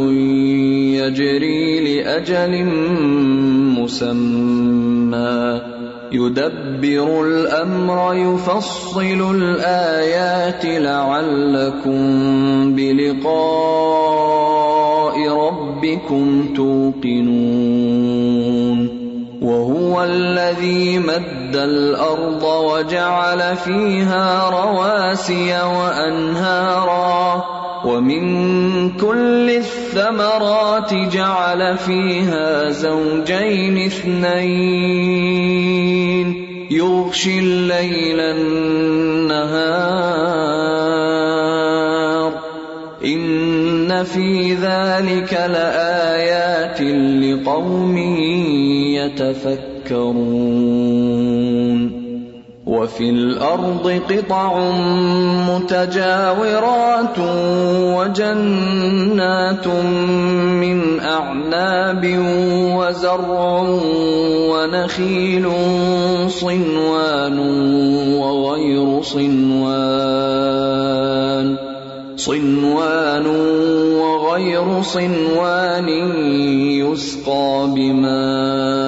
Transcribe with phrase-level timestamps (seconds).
[0.93, 2.65] يجري لاجل
[3.81, 5.61] مسمى.
[6.11, 12.01] يدبر الامر يفصل الايات لعلكم
[12.75, 13.33] بلقاء
[15.29, 17.43] ربكم توقنون.
[19.43, 27.43] وهو الذي مد الارض وجعل فيها رواسي وانهارا
[27.85, 28.23] ومن
[28.97, 35.33] كل الثمرات جعل فيها زوجين اثنين
[36.71, 39.73] يغشي الليل النهار
[43.05, 46.81] ان في ذلك لايات
[47.21, 47.97] لقوم
[49.05, 50.83] يتفكرون.
[52.65, 54.69] وفي الارض قطع
[55.49, 57.19] متجاورات
[57.97, 62.03] وجنات من اعناب
[62.77, 63.61] وزرع
[64.51, 65.45] ونخيل
[66.29, 67.37] صنوان
[68.19, 69.73] وغير صنوان.
[72.15, 73.25] صنوان
[73.99, 75.89] وغير صنوان
[76.79, 78.82] يسقى بماء.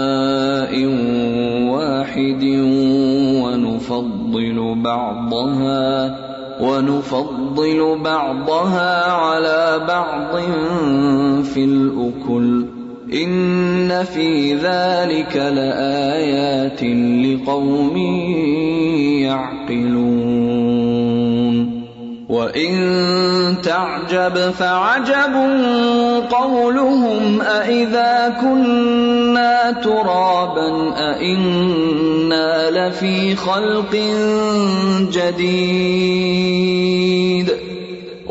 [4.85, 6.15] بعضها
[6.61, 10.35] ونفضل بعضها على بعض
[11.43, 12.65] في الأكل
[13.13, 16.83] إن في ذلك لآيات
[17.25, 17.97] لقوم
[19.27, 20.24] يعقلون
[22.35, 25.33] وإن تعجب فعجب
[26.29, 33.95] قولهم أإذا كنا ترابا أإنا لفي خلق
[35.11, 36.35] جديد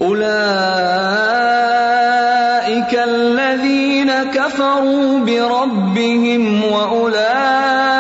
[0.03, 0.35] أولئك
[3.05, 7.94] الذين كفروا بربهم وأولئك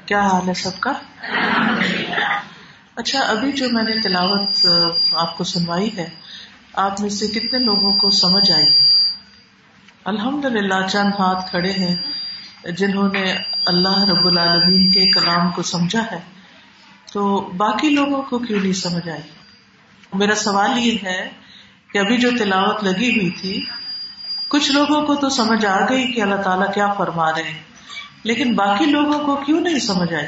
[0.07, 0.93] کیا حال ہے سب کا؟
[2.97, 4.67] اچھا ابھی جو میں نے تلاوت
[5.13, 6.09] آپ کو سنوائی ہے،
[6.75, 8.69] آپ میں سے کتنے لوگوں کو سمجھ آئی؟
[10.05, 11.97] الحمد للہ چند ہاتھ کھڑے ہیں۔
[12.71, 13.35] جنہوں نے
[13.67, 16.19] اللہ رب العالمین کے کلام کو سمجھا ہے،
[17.13, 19.23] تو باقی لوگوں کو کیوں نہیں سمجھ آئی؟
[20.15, 21.29] میرا سوال یہ ہے
[21.93, 23.65] کہ ابھی جو تلاوت لگی ہوئی تھی،
[24.49, 27.63] کچھ لوگوں کو تو سمجھ آ گئی کہ اللہ تعالیٰ کیا فرما رہے ہیں،
[28.23, 30.27] لیکن باقی لوگوں کو کیوں نہیں سمجھ آئی؟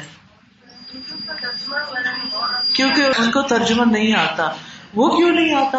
[2.72, 4.50] کیونکہ ان کو ترجمہ نہیں آتا۔
[4.94, 5.78] وہ کیوں نہیں آتا؟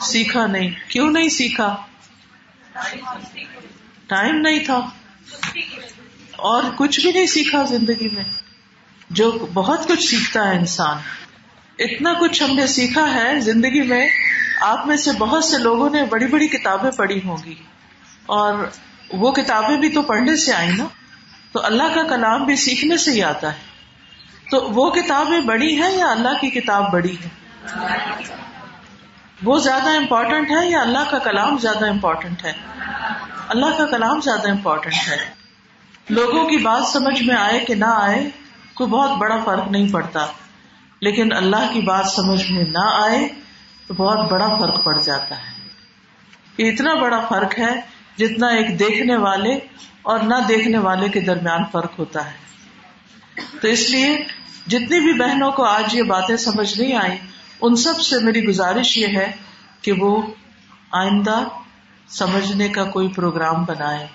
[0.00, 1.76] سیکھا نہیں۔ کیوں نہیں سیکھا؟
[4.08, 4.80] ٹائم نہیں تھا
[6.36, 8.24] اور کچھ بھی نہیں سیکھا زندگی میں۔
[9.10, 10.96] جو بہت کچھ سیکھتا ہے انسان۔
[11.78, 14.08] اتنا کچھ ہم نے سیکھا ہے زندگی میں۔
[14.60, 17.54] آپ میں سے بہت سے لوگوں نے بڑی بڑی کتابیں پڑھی ہوں گی۔
[18.26, 18.54] اور
[19.10, 20.84] وہ کتابیں بھی تو پڑھنے سے آئی نا۔
[21.52, 23.58] تو اللہ کا کلام بھی سیکھنے سے ہی آتا ہے۔
[24.50, 27.28] تو وہ کتابیں بڑی ہیں یا اللہ کی کتاب بڑی ہے؟
[29.42, 32.52] وہ زیادہ امپورٹنٹ ہے یا اللہ کا کلام زیادہ امپورٹنٹ ہے؟
[33.48, 35.30] اللہ کا کلام زیادہ امپورٹنٹ ہے۔
[36.08, 38.30] لوگوں کی بات سمجھ میں آئے کہ نہ آئے
[38.74, 40.26] کوئی بہت بڑا فرق نہیں پڑتا۔
[41.00, 43.28] لیکن اللہ کی بات سمجھ میں نہ آئے
[43.86, 45.68] تو بہت بڑا فرق پڑ جاتا ہے۔
[46.58, 47.80] یہ اتنا بڑا فرق ہے
[48.18, 49.58] جتنا ایک دیکھنے والے
[50.02, 52.36] اور نہ دیکھنے والے کے درمیان فرق ہوتا ہے۔
[53.62, 54.24] تو اس لیے
[54.66, 57.18] جتنی بھی بہنوں کو آج یہ باتیں سمجھ نہیں آئی
[57.60, 59.32] ان سب سے میری گزارش یہ ہے
[59.82, 60.22] کہ وہ
[60.92, 61.40] آئندہ
[62.08, 64.06] سمجھنے کا کوئی پروگرام بنائے۔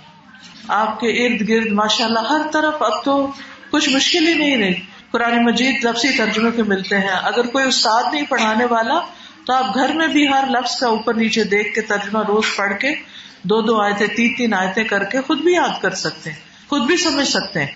[0.67, 3.31] آپ کے ارد گرد ماشاء اللہ ہر طرف اب تو
[3.71, 4.73] کچھ مشکل ہی نہیں رہی۔
[5.11, 8.99] قرآن مجید لفظی ترجمے کے ملتے ہیں۔ اگر کوئی استاد نہیں پڑھانے والا
[9.45, 12.79] تو آپ گھر میں بھی ہر لفظ کا اوپر نیچے دیکھ کے ترجمہ روز پڑھ
[12.79, 12.93] کے
[13.43, 16.81] دو دو آیتیں، تین تین آیتیں کر کے خود بھی یاد کر سکتے ہیں، خود
[16.81, 17.71] بھی سمجھ سکتے ہیں۔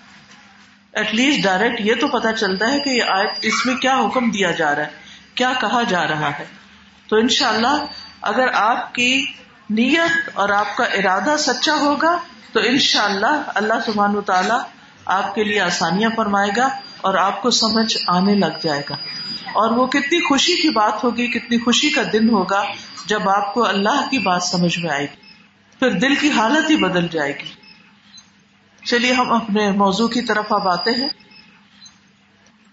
[0.92, 4.30] ایٹ لیسٹ ڈائریکٹ یہ تو پتا چلتا ہے کہ یہ آیت اس میں کیا حکم
[4.30, 4.90] دیا جا رہا ہے،
[5.34, 6.44] کیا کہا جا رہا ہے۔
[7.08, 7.84] تو انشاءاللہ
[8.22, 9.26] اگر آپ کی
[9.70, 12.18] نیت اور آپ کا ارادہ سچا ہوگا
[12.52, 14.60] تو ان شاء اللہ اللہ سبحان و تعالیٰ
[15.04, 16.68] آپ کے لیے آسانیاں فرمائے گا
[17.00, 18.94] اور آپ کو سمجھ آنے لگ جائے گا۔
[19.52, 22.62] اور وہ کتنی خوشی کی بات ہوگی، کتنی خوشی کا دن ہوگا
[23.06, 25.28] جب آپ کو اللہ کی بات سمجھ میں آئے گی۔
[25.78, 27.48] پھر دل کی حالت ہی بدل جائے گی۔
[28.84, 31.08] چلیے، ہم اپنے موضوع کی طرف اب آتے ہیں۔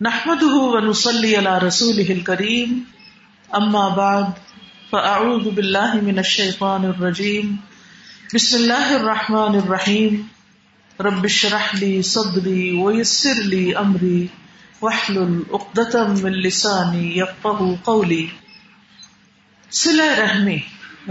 [0.01, 0.43] نحمد
[1.67, 2.79] رسول کریم
[3.51, 4.23] اما بعد
[4.89, 7.55] فاعوذ باللہ من الشیطان الرجیم.
[8.33, 10.21] بسم اللہ الرحمن الرحیم.
[10.99, 14.27] رب اشرح لي صدري ويسر لي امري
[14.81, 18.25] واحلل عقدة من لساني يفقهوا قولي
[19.71, 20.57] صلہ رحمی،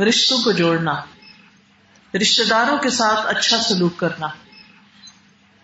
[0.08, 0.94] رشتوں کو جوڑنا.
[2.14, 4.28] رشتہ داروں کے ساتھ اچھا سلوک کرنا.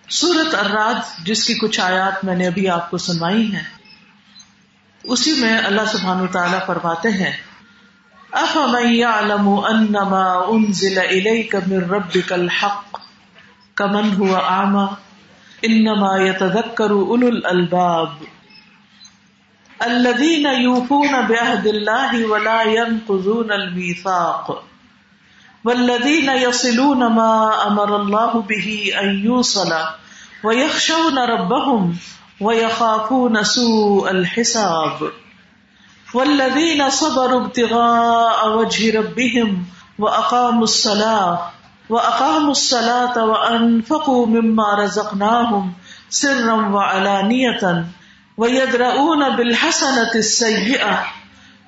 [0.08, 3.62] سورت اراد جس کی کچھ آیات میں نے ابھی آپ کو سنوائی ہیں،
[5.04, 7.32] اسی میں اللہ سبحانہ تعالیٰ فرماتے ہیں
[8.34, 13.00] افمن يعلم انما انزل اليك من ربك الحق
[13.76, 14.90] كمن هو اعمى
[15.64, 18.12] انما يتذكر اولو الالباب
[19.86, 24.64] الذين يوفون بعهد الله ولا ينقضون الميثاق
[25.64, 29.72] والذين يصلون ما امر الله به ان يوصل
[30.44, 31.96] ويخشون ربهم
[32.40, 35.12] ويخافون سوء الحساب
[36.14, 39.64] والذین صبروا ابتغاء وجه ربهم
[39.98, 41.38] واقاموا الصلاة
[41.90, 45.72] واقاموا الصلاة وانفقوا مما رزقناهم
[46.08, 47.86] سرا وعلانية
[48.36, 51.04] ويدرؤون بالحسنة السيئة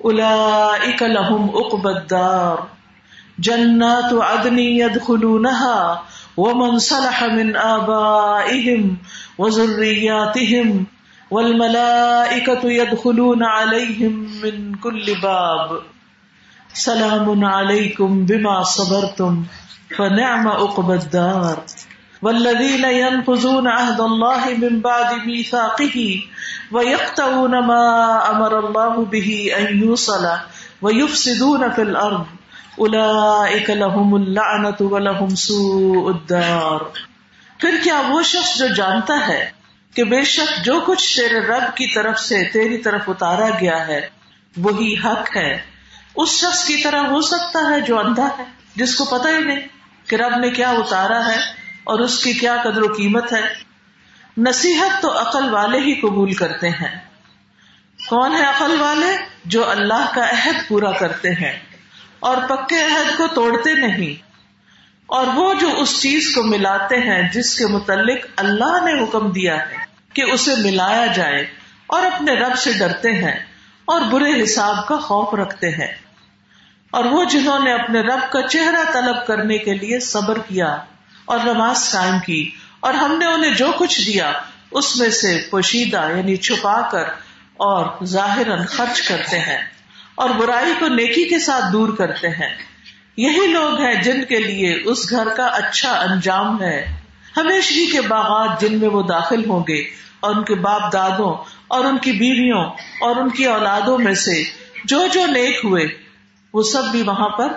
[0.05, 2.67] اولئك لهم عقبى الدار
[3.39, 6.03] جنات عدن يدخلونها
[6.37, 8.97] ومن صلح من آبائهم
[9.37, 10.85] وذرياتهم
[11.33, 15.79] والملائکة يدخلون عليهم من كل باب.
[16.73, 19.43] سلام عليكم بما صبرتم
[19.97, 21.63] فنعم عقب الدار.
[22.21, 26.21] والذين ينقضون عهد الله من بعد ميثاقه
[26.71, 27.85] ويقطعون ما
[28.31, 30.29] امر الله به ان يوصل
[30.81, 32.25] ويفسدون في الارض.
[32.79, 36.79] اولئك لهم اللعنه ولهم سوء الدار.
[37.59, 39.62] پھر کیا وہ شخص جو جانتا ہے
[39.93, 44.09] کہ بے شک جو کچھ تیرے رب کی طرف سے تیری طرف اتارا گیا ہے،
[44.57, 45.61] وہی حق ہے۔
[46.15, 48.43] اس شخص کی طرح ہو سکتا ہے جو اندھا ہے،
[48.75, 49.59] جس کو پتا ہی نہیں
[50.07, 51.37] کہ رب نے کیا اتارا ہے
[51.83, 53.73] اور اس کی کیا قدر و قیمت ہے۔
[54.37, 56.99] نصیحت تو عقل والے ہی قبول کرتے ہیں۔
[58.09, 61.59] کون ہے عقل والے؟ جو اللہ کا عہد پورا کرتے ہیں۔
[62.19, 64.23] اور پکے عہد کو توڑتے نہیں۔
[65.05, 69.69] اور وہ جو اس چیز کو ملاتے ہیں جس کے متعلق اللہ نے حکم دیا
[69.69, 69.82] ہے۔
[70.13, 71.45] کہ اسے ملایا جائے
[71.87, 73.45] اور اپنے رب سے ڈرتے ہیں
[73.85, 75.95] اور برے حساب کا خوف رکھتے ہیں۔
[76.91, 80.77] اور وہ جنہوں نے اپنے رب کا چہرہ طلب کرنے کے لیے صبر کیا
[81.25, 84.33] اور نماز قائم کی اور ہم نے انہیں جو کچھ دیا،
[84.71, 87.03] اس میں سے پوشیدہ یعنی چھپا کر
[87.57, 89.57] اور ظاہر خرچ کرتے ہیں
[90.15, 92.55] اور برائی کو نیکی کے ساتھ دور کرتے ہیں۔
[93.17, 96.95] یہی لوگ ہیں جن کے لیے اس گھر کا اچھا انجام ہے۔
[97.37, 101.85] ہمیشگی کے باغات جن میں وہ داخل ہوں گے اور ان کے باپ دادوں اور
[101.85, 102.63] ان کی بیویوں
[103.01, 104.43] اور ان کی اولادوں میں سے
[104.85, 105.83] جو جو نیک ہوئے،
[106.53, 107.47] وہ سب بھی وہاں پر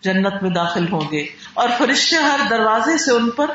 [0.00, 3.46] جنت میں داخل ہوں گے اور فرشتے ہر دروازے سے ان پر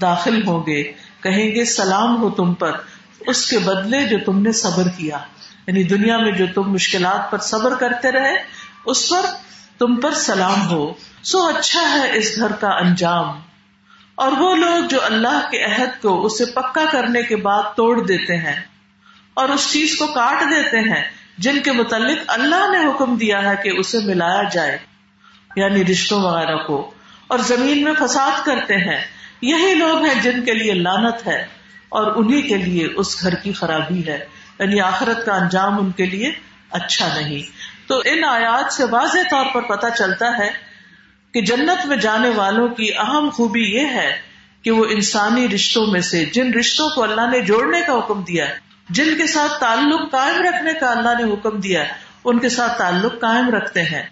[0.00, 0.82] داخل ہوں گے۔
[1.22, 2.72] کہیں گے، سلام ہو تم پر،
[3.20, 5.18] اس کے بدلے جو تم نے صبر کیا۔
[5.66, 8.34] یعنی دنیا میں جو تم مشکلات پر صبر کرتے رہے،
[8.86, 9.26] اس پر
[9.78, 10.92] تم پر سلام ہو۔
[11.22, 13.40] سو اچھا ہے اس گھر کا انجام۔
[14.16, 18.36] اور وہ لوگ جو اللہ کے عہد کو اسے پکا کرنے کے بعد توڑ دیتے
[18.36, 18.62] ہیں
[19.34, 21.04] اور اس چیز کو کاٹ دیتے ہیں،
[21.38, 24.78] جن کے متعلق اللہ نے حکم دیا ہے کہ اسے ملایا جائے
[25.56, 26.90] یعنی رشتوں وغیرہ کو،
[27.26, 29.04] اور زمین میں فساد کرتے ہیں۔
[29.42, 31.46] یہی لوگ ہیں جن کے لیے لانت ہے
[31.88, 34.26] اور انہیں کے لیے اس گھر کی خرابی ہے۔
[34.58, 36.32] یعنی آخرت کا انجام ان کے لیے
[36.70, 37.42] اچھا نہیں۔
[37.88, 40.65] تو ان آیات سے واضح طور پر پتہ چلتا ہے
[41.36, 44.16] کہ جنت میں جانے والوں کی اہم خوبی یہ ہے
[44.62, 48.48] کہ وہ انسانی رشتوں میں سے، جن رشتوں کو اللہ نے جوڑنے کا حکم دیا
[48.48, 48.54] ہے،
[48.90, 51.92] جن کے ساتھ تعلق قائم رکھنے کا اللہ نے حکم دیا ہے،
[52.24, 54.02] ان کے ساتھ تعلق قائم رکھتے ہیں۔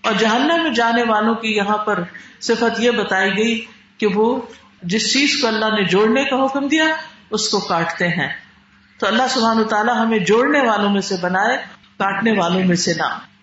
[0.00, 2.02] اور جہنم میں جانے والوں کی یہاں پر
[2.40, 3.64] صفت یہ بتائی گئی
[3.98, 4.40] کہ وہ
[4.82, 6.84] جس چیز کو اللہ نے جوڑنے کا حکم دیا،
[7.30, 8.28] اس کو کاٹتے ہیں۔
[8.98, 11.56] تو اللہ سبحانہ تعالیٰ ہمیں جوڑنے والوں میں سے بنائے،
[11.98, 13.35] کاٹنے والوں میں سے نہ۔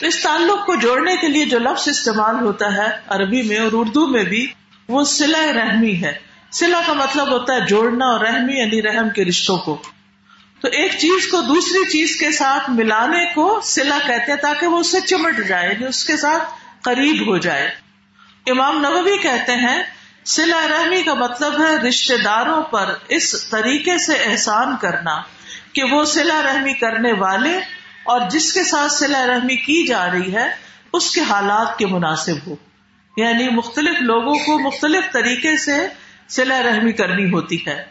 [0.00, 3.70] تو اس تعلق کو جوڑنے کے لیے جو لفظ استعمال ہوتا ہے عربی میں اور
[3.72, 4.46] اردو میں بھی
[4.88, 6.18] وہ سلا رحمی ہے۔
[6.52, 9.82] سلا کا مطلب ہوتا ہے جوڑنا اور رحمی یعنی رحم کے رشتوں کو۔
[10.60, 14.78] تو ایک چیز کو دوسری چیز کے ساتھ ملانے کو سلا کہتے ہیں تاکہ وہ
[14.78, 16.42] اس سے چمٹ جائے یعنی اس کے ساتھ
[16.82, 17.70] قریب ہو جائے۔
[18.46, 19.82] امام نبوی کہتے ہیں
[20.24, 25.22] سلا رحمی کا مطلب ہے رشتے داروں پر اس طریقے سے احسان کرنا
[25.72, 30.34] کہ وہ سلا رحمی کرنے والے اور جس کے ساتھ سلا رحمی کی جا رہی
[30.34, 30.48] ہے،
[30.92, 32.56] اس کے حالات کے مناسب ہو۔
[33.16, 35.86] یعنی مختلف لوگوں کو مختلف طریقے سے
[36.28, 37.84] سلا رحمی کرنی ہوتی ہے۔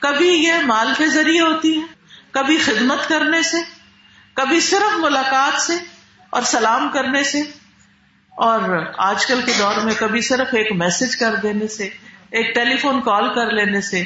[0.00, 1.86] کبھی یہ مال کے ذریعے ہوتی ہے،
[2.30, 3.56] کبھی خدمت کرنے سے،
[4.32, 5.72] کبھی صرف ملاقات سے
[6.30, 7.40] اور سلام کرنے سے۔
[8.30, 11.84] اور آج کل کے دور میں کبھی صرف ایک میسج کر دینے سے،
[12.30, 14.04] ایک ٹیلی فون کال کر لینے سے،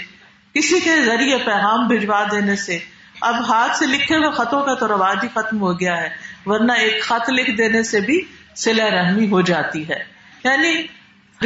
[0.55, 2.79] کسی کے ذریعے پیغام بھجوا دینے سے۔
[3.21, 6.09] اب ہاتھ سے لکھے ہوئے خطوں کا تو رواج ہی ختم ہو گیا ہے۔
[6.47, 8.25] ورنہ ایک خط لکھ دینے سے بھی
[8.57, 10.05] سلا رحمی ہو جاتی ہے۔
[10.45, 10.87] یعنی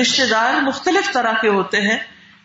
[0.00, 1.98] رشتے دار مختلف طرح کے ہوتے ہیں۔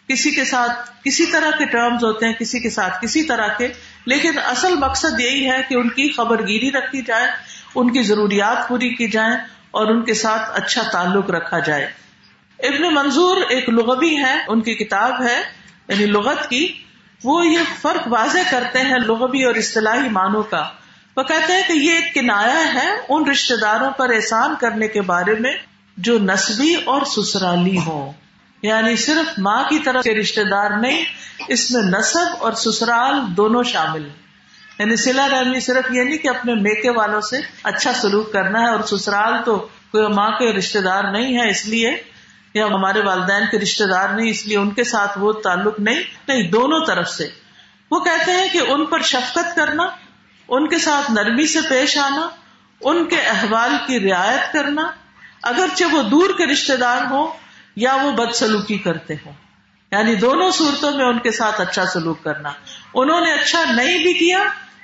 [0.07, 3.67] کسی کے ساتھ کسی طرح کے ٹرمز ہوتے ہیں، کسی کے ساتھ کسی طرح کے۔
[4.05, 7.27] لیکن اصل مقصد یہی ہے کہ ان کی خبر گیری رکھی جائے،
[7.75, 9.35] ان کی ضروریات پوری کی جائیں
[9.71, 11.91] اور ان کے ساتھ اچھا تعلق رکھا جائے۔
[12.59, 15.41] ابن منظور ایک لغوی ہے ان کی کتاب ہے
[15.87, 16.83] یعنی لغت کی
[17.23, 20.69] وہ یہ فرق واضح کرتے ہیں لغوی اور اصطلاحی معنوں کا۔
[21.17, 25.01] وہ کہتے ہیں کہ یہ ایک کنایا ہے ان رشتے داروں پر احسان کرنے کے
[25.01, 25.57] بارے میں
[25.97, 28.11] جو نسبی اور سسرالی ہوں۔
[28.61, 31.05] یعنی صرف ماں کی طرف کے رشتے دار نہیں،
[31.47, 34.29] اس میں نصب اور سسرال دونوں شامل۔ ہیں
[34.79, 38.69] یعنی سلا رحمی صرف یہ نہیں کہ اپنے میکے والوں سے اچھا سلوک کرنا ہے
[38.69, 42.03] اور سسرال تو کوئی ماں کے رشتے دار نہیں ہے، اس لیے
[42.59, 46.03] یا ہمارے والدین کے رشتے دار نہیں، اس لیے ان کے ساتھ وہ تعلق نہیں
[46.27, 47.27] نہیں، دونوں طرف سے۔
[47.91, 49.83] وہ کہتے ہیں کہ ان پر شفقت کرنا،
[50.47, 52.29] ان کے ساتھ نرمی سے پیش آنا،
[52.81, 54.91] ان کے احوال کی رعایت کرنا،
[55.43, 57.27] اگرچہ وہ دور کے رشتے دار ہوں
[57.75, 59.33] یا وہ بد سلوکی کرتے ہوں۔
[59.91, 62.49] یعنی دونوں صورتوں میں ان کے ساتھ اچھا سلوک کرنا۔
[62.93, 64.39] انہوں نے اچھا نہیں بھی کیا،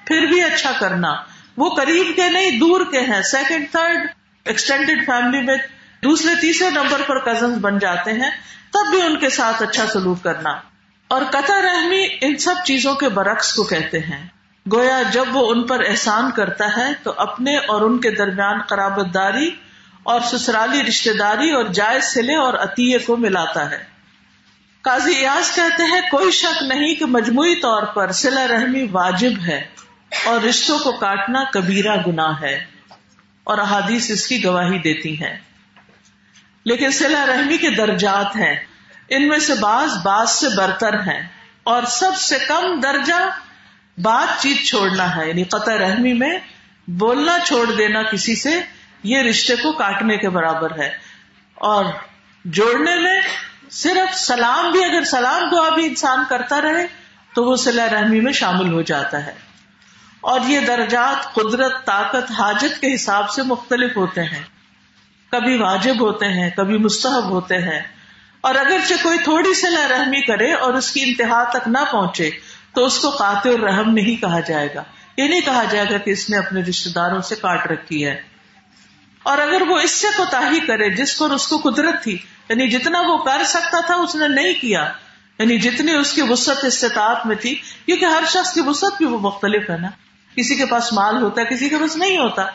[0.06, 1.16] پھر بھی اچھا کرنا۔
[1.58, 4.08] وہ قریب کے نہیں، دور کے ہیں۔ سیکنڈ تھرڈ
[4.46, 5.58] ایکسٹینڈیڈ فیملی میں
[6.06, 8.30] دوسرے تیسرے نمبر پر کزن بن جاتے ہیں،
[8.74, 10.50] تب بھی ان کے ساتھ اچھا سلوک کرنا۔
[11.08, 14.28] اور قطع رحمی ان سب چیزوں کے برعکس کو کہتے ہیں۔
[14.74, 19.14] گویا جب وہ ان پر احسان کرتا ہے، تو اپنے اور ان کے درمیان قرابت
[19.14, 19.52] داری
[20.04, 23.84] اور سسرالی رشتے داری اور جائز سلے اور عطیے کو ملاتا ہے۔
[24.82, 29.64] قاضی ایاز کہتے ہیں، کوئی شک نہیں کہ مجموعی طور پر سلا رحمی واجب ہے
[30.26, 32.66] اور رشتوں کو کاٹنا کبیرہ گناہ ہے
[33.44, 35.38] اور احادیث اس کی گواہی دیتی ہیں۔
[36.66, 38.56] لیکن سلا رحمی کے درجات ہیں۔
[39.10, 41.28] ان میں سے بعض بعض سے برتر ہیں
[41.64, 43.30] اور سب سے کم درجہ
[43.98, 46.40] بات چیت چھوڑنا ہے۔ یعنی قطع رحمی میں
[46.88, 48.62] بولنا چھوڑ دینا کسی سے
[49.04, 50.92] یہ رشتے کو کاٹنے کے برابر ہے۔
[51.56, 51.86] اور
[52.46, 53.22] جوڑنے میں
[53.72, 56.88] صرف سلام بھی اگر سلام دعا بھی انسان کرتا رہے
[57.34, 59.34] تو وہ سلا رحمی میں شامل ہو جاتا ہے۔
[60.22, 64.55] اور یہ درجات قدرت، طاقت، حاجت کے حساب سے مختلف ہوتے ہیں۔
[65.40, 67.82] کبھی واجب ہوتے ہیں، کبھی مستحب ہوتے ہیں۔
[68.42, 72.30] اور اگرچہ کوئی تھوڑی سی نہ رحمی کرے اور اس کی انتہا تک نہ پہنچے،
[72.74, 74.84] تو اس کو قاتل رحم نہیں کہا جائے گا۔
[75.18, 78.22] یہ نہیں کہا جائے گا کہ اس نے اپنے رشتے داروں سے کاٹ رکھی ہے۔
[79.24, 82.18] اور اگر وہ اس سے کوتا کرے، جس پر اس کو قدرت تھی
[82.50, 84.92] یعنی جتنا وہ کر سکتا تھا، اس نے نہیں کیا۔
[85.40, 89.20] یعنی جتنی اس کی وسط استطاعت میں تھی، کیونکہ ہر شخص کی وسط بھی وہ
[89.20, 89.88] مختلف ہے نا۔
[90.36, 92.46] کسی کے پاس مال ہوتا ہے، کسی کے پاس نہیں ہوتا۔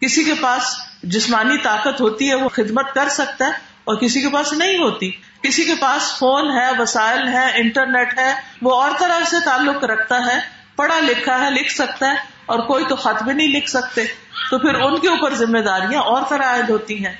[0.00, 0.62] کسی کے پاس
[1.02, 3.50] جسمانی طاقت ہوتی ہے، وہ خدمت کر سکتا ہے
[3.84, 5.10] اور کسی کے پاس نہیں ہوتی۔
[5.42, 10.26] کسی کے پاس فون ہے، وسائل ہے، انٹرنیٹ ہے، وہ اور طرح سے تعلق رکھتا
[10.26, 10.38] ہے،
[10.76, 14.04] پڑھا لکھا ہے، لکھ سکتا ہے اور کوئی تو خط بھی نہیں لکھ سکتے۔
[14.50, 17.14] تو پھر ان کے اوپر ذمہ داریاں اور طرح عائد ہوتی ہیں۔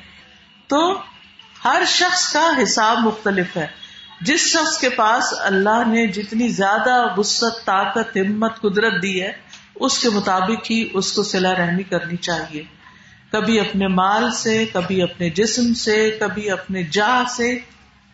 [0.67, 1.01] تو
[1.65, 3.67] ہر شخص کا حساب مختلف ہے۔
[4.21, 9.33] جس شخص کے پاس اللہ نے جتنی زیادہ وسط طاقت، ہمت، قدرت دی ہے،
[9.75, 12.78] اس کے مطابق ہی اس کو سلا رحمی کرنی چاہیے۔
[13.33, 17.59] کبھی اپنے مال سے، کبھی اپنے جسم سے، کبھی اپنے جا سے۔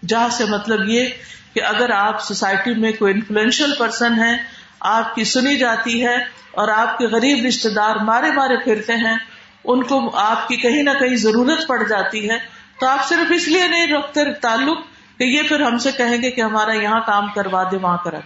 [0.08, 1.08] جا سے مطلب یہ
[1.54, 4.36] کہ اگر آپ سوسائٹی میں کوئی انفلوئنشل پرسن ہے
[4.80, 6.16] آپ کی سنی جاتی ہے
[6.50, 9.16] اور آپ کے غریب رشتے دار مارے مارے پھرتے ہیں،
[9.64, 12.38] ان کو آپ کی کہیں نہ کہیں ضرورت پڑ جاتی ہے۔
[12.80, 14.78] تو آپ صرف اس لیے نہیں رکھتے تعلق
[15.18, 18.18] کہ یہ پھر ہم سے کہیں گے کہ ہمارا یہاں کام کروا دے، وہاں کرا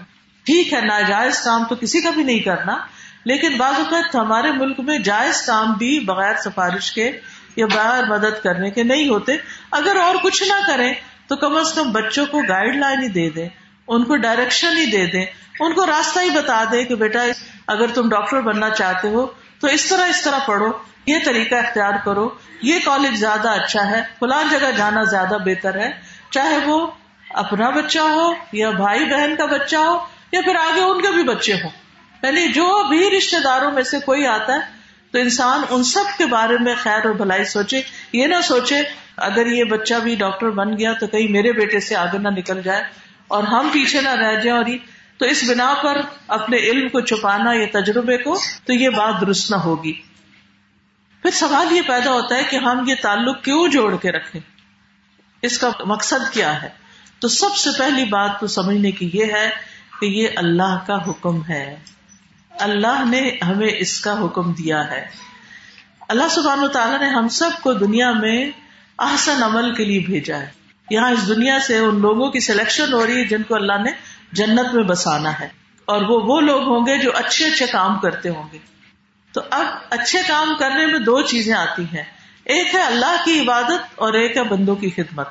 [0.43, 2.77] ٹھیک ہے، ناجائز کام تو کسی کا بھی نہیں کرنا۔
[3.25, 7.13] لیکن بعض اوقات ہمارے ملک میں جائز کام بھی بغیر سفارش کے
[7.57, 9.37] یا بغیر مدد کرنے کے نہیں ہوتے۔
[9.71, 10.95] اگر اور کچھ نہ کریں
[11.29, 13.49] تو کم از کم بچوں کو گائیڈ لائن ہی دے دیں،
[13.89, 15.25] ان کو ڈائریکشن ہی دے دیں،
[15.61, 17.21] ان کو راستہ ہی بتا دے کہ بیٹا،
[17.67, 19.27] اگر تم ڈاکٹر بننا چاہتے ہو
[19.61, 20.73] تو اس طرح اس طرح پڑھو،
[21.07, 22.29] یہ طریقہ اختیار کرو،
[22.63, 25.91] یہ کالج زیادہ اچھا ہے، فلان جگہ جانا زیادہ بہتر ہے۔
[26.31, 26.87] چاہے وہ
[27.31, 29.99] اپنا بچہ ہو یا بھائی بہن کا بچہ ہو
[30.33, 31.71] یا پھر آگے ان کے بھی بچے ہوں۔
[32.23, 34.59] یعنی جو بھی رشتے داروں میں سے کوئی آتا ہے،
[35.11, 37.81] تو انسان ان سب کے بارے میں خیر اور بھلائی سوچے۔
[38.13, 38.77] یہ نہ سوچے،
[39.17, 42.63] اگر یہ بچہ بھی ڈاکٹر بن گیا تو کہیں میرے بیٹے سے آگے نہ نکل
[42.63, 42.83] جائے
[43.29, 44.65] اور ہم پیچھے نہ رہ جائیں اور
[45.19, 49.51] تو اس بنا پر اپنے علم کو چھپانا یا تجربے کو، تو یہ بات درست
[49.51, 49.93] نہ ہوگی۔
[51.23, 54.41] پھر سوال یہ پیدا ہوتا ہے کہ ہم یہ تعلق کیوں جوڑ کے رکھیں؟
[55.43, 56.69] اس کا مقصد کیا ہے؟
[57.19, 59.51] تو سب سے پہلی بات تو سمجھنے کی یہ ہے
[60.01, 61.77] کہ یہ اللہ کا حکم ہے۔
[62.59, 65.07] اللہ نے ہمیں اس کا حکم دیا ہے۔
[66.09, 68.51] اللہ سبحانہ و تعالیٰ نے ہم سب کو دنیا میں
[68.99, 70.51] احسن عمل کے لیے بھیجا ہے۔
[70.91, 73.91] یہاں اس دنیا سے ان لوگوں کی سلیکشن ہو رہی ہے جن کو اللہ نے
[74.33, 75.49] جنت میں بسانا ہے۔
[75.85, 78.59] اور وہ وہ لوگ ہوں گے جو اچھے اچھے کام کرتے ہوں گے۔
[79.33, 82.05] تو اب اچھے کام کرنے میں دو چیزیں آتی ہیں۔
[82.45, 85.29] ایک ہے اللہ کی عبادت اور ایک ہے بندوں کی خدمت۔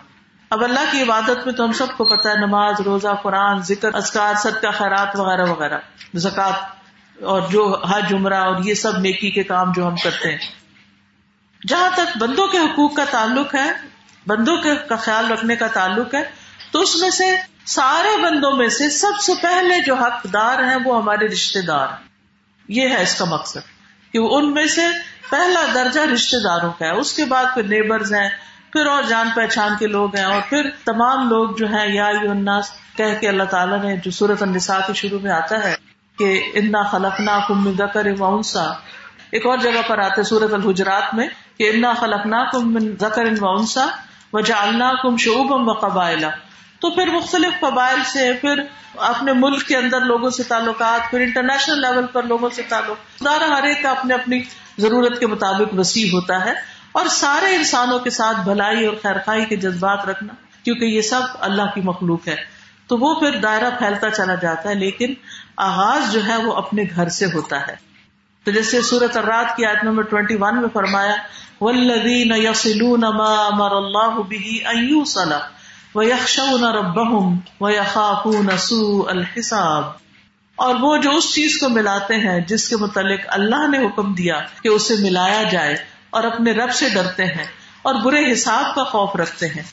[0.50, 3.94] اب اللہ کی عبادت میں تو ہم سب کو پتا ہے نماز، روزہ، قرآن، ذکر
[3.94, 5.78] ازکار صدقہ، خیرات وغیرہ وغیرہ
[6.14, 6.77] زکات
[7.20, 10.38] اور جو حج، عمرہ اور یہ سب نیکی کے کام جو ہم کرتے ہیں۔
[11.62, 13.72] جہاں تک بندوں کے حقوق کا تعلق ہے،
[14.28, 16.24] بندوں کے کا خیال رکھنے کا تعلق ہے،
[16.72, 17.26] تو اس میں سے
[17.66, 21.88] سارے بندوں میں سے سب سے پہلے جو حقدار ہیں وہ ہمارے رشتے دار
[22.70, 23.68] یہ ہے اس کا مقصد،
[24.14, 24.86] کہ ان میں سے
[25.30, 28.30] پہلا درجہ رشتے داروں کا ہے۔ اس کے بعد پھر نیبرز ہیں،
[28.74, 32.72] پھر اور جان پہچان کے لوگ ہیں، اور پھر تمام لوگ جو ہیں، یا الناس،
[32.96, 35.76] کہہ کے اللہ تعالیٰ نے جو سورت النساء کے شروع میں آتا ہے
[36.18, 38.64] کہ انا خلق نا کم ذکر ونسا
[39.32, 43.86] ایک اور جگہ پر آتے سورت الحجرات میں کہ انا خلق نا کم ذکر ونسا
[44.34, 46.30] وجعلنا کم شعوبا وقبائلا
[46.80, 48.62] تو پھر مختلف قبائل سے، پھر
[48.96, 53.64] اپنے ملک کے اندر لوگوں سے تعلقات، پھر انٹرنیشنل لیول پر لوگوں سے تعلق۔ ہر
[53.64, 54.42] ایک کا اپنے اپنی
[54.78, 56.54] ضرورت کے مطابق وسیع ہوتا ہے۔
[56.92, 61.20] اور سارے انسانوں کے ساتھ بھلائی اور خیر خائی کے جذبات رکھنا، کیونکہ یہ سب
[61.40, 62.36] اللہ کی مخلوق ہے۔
[62.88, 65.14] تو وہ پھر دائرہ پھیلتا چلا جاتا ہے، لیکن
[65.58, 67.76] آغاز جو ہے وہ اپنے گھر سے ہوتا ہے۔
[68.44, 71.16] تو جیسے سورت الرات کی آیت نمبر ٹوینٹی ون میں فرمایا
[71.62, 75.34] ولدین یسلون ما امر اللہ به ان یوصل
[75.96, 79.84] ویخشون ربهم ویخافون سوء الحساب۔
[80.56, 84.40] اور وہ جو اس چیز کو ملاتے ہیں جس کے متعلق اللہ نے حکم دیا
[84.64, 85.76] کہ اسے ملایا جائے
[86.10, 87.46] اور اپنے رب سے ڈرتے ہیں
[87.82, 89.64] اور برے حساب کا خوف رکھتے ہیں۔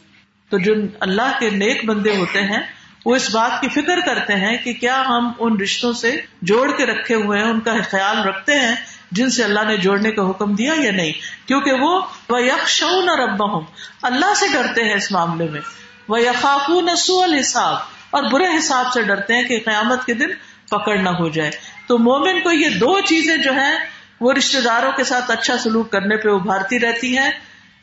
[0.49, 4.57] تو جو اللہ کے نیک بندے ہوتے ہیں وہ اس بات کی فکر کرتے ہیں
[4.57, 8.61] کہ کیا ہم ان رشتوں سے جوڑ کے رکھے ہوئے ہیں، ان کا خیال رکھتے
[8.61, 8.75] ہیں
[9.11, 11.13] جن سے اللہ نے جوڑنے کا حکم دیا یا نہیں۔
[11.49, 13.61] کیونکہ وہ یکشو نہ ربا ہوں
[14.03, 15.61] اللہ سے ڈرتے ہیں اس معاملے میں۔
[16.09, 17.77] وہ یقاف نسو الحساب۔
[18.11, 20.29] اور برے حساب سے ڈرتے ہیں کہ قیامت کے دن
[20.71, 21.51] پکڑ نہ ہو جائے۔
[21.87, 23.79] تو مومن کو یہ دو چیزیں جو ہیں،
[24.21, 27.31] وہ رشتے داروں کے ساتھ اچھا سلوک کرنے پہ ابھارتی رہتی ہیں۔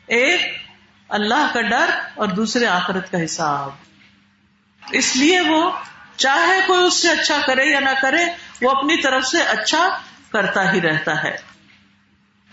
[0.06, 0.40] ایک،
[1.08, 3.91] اللہ کا ڈر اور دوسرے آخرت کا حساب۔
[4.90, 5.70] اس لیے وہ
[6.16, 8.24] چاہے کوئی اس سے اچھا کرے یا نہ کرے،
[8.62, 9.98] وہ اپنی طرف سے اچھا
[10.32, 11.36] کرتا ہی رہتا ہے۔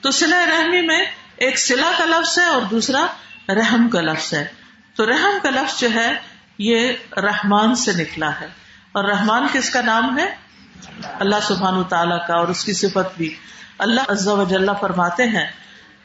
[0.01, 3.05] تو سلا رحمی میں ایک سلا کا لفظ ہے اور دوسرا
[3.49, 4.47] رحم کا لفظ ہے۔
[4.95, 6.13] تو رحم کا لفظ جو ہے،
[6.57, 8.47] یہ رحمان سے نکلا ہے۔
[8.91, 10.35] اور رحمان کس کا نام ہے؟
[11.19, 13.35] اللہ سبحان تعالیٰ کا اور اس کی صفت بھی۔
[13.77, 15.47] اللہ عز و جل فرماتے ہیں،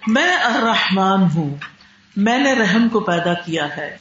[0.06, 1.54] میں الرحمان ہوں،
[2.16, 3.96] میں نے رحم کو پیدا کیا ہے۔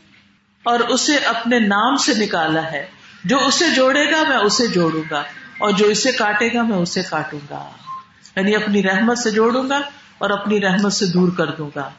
[0.63, 2.85] اور اسے اپنے نام سے نکالا ہے۔
[3.23, 5.23] جو اسے جوڑے گا میں اسے جوڑوں گا،
[5.57, 7.69] اور جو اسے کاٹے گا میں اسے کاٹوں گا۔
[8.35, 9.81] یعنی اپنی رحمت سے جوڑوں گا
[10.17, 11.89] اور اپنی رحمت سے دور کر دوں گا۔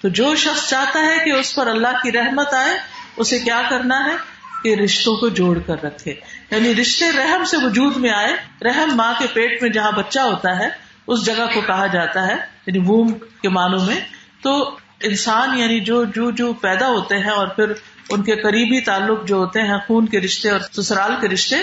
[0.00, 2.78] تو جو شخص چاہتا ہے کہ اس پر اللہ کی رحمت آئے،
[3.16, 4.16] اسے کیا کرنا ہے؟
[4.62, 6.14] کہ رشتوں کو جوڑ کر رکھے۔
[6.50, 10.58] یعنی رشتے رحم سے وجود میں آئے، رحم ماں کے پیٹ میں جہاں بچہ ہوتا
[10.58, 10.68] ہے،
[11.06, 12.34] اس جگہ کو کہا جاتا ہے
[12.66, 14.00] یعنی ووم کے معنوں میں۔
[14.42, 17.72] تو انسان یعنی جو جو جو پیدا ہوتے ہیں اور پھر
[18.12, 21.56] ان کے قریبی تعلق جو ہوتے ہیں، خون کے رشتے اور سسرال کے رشتے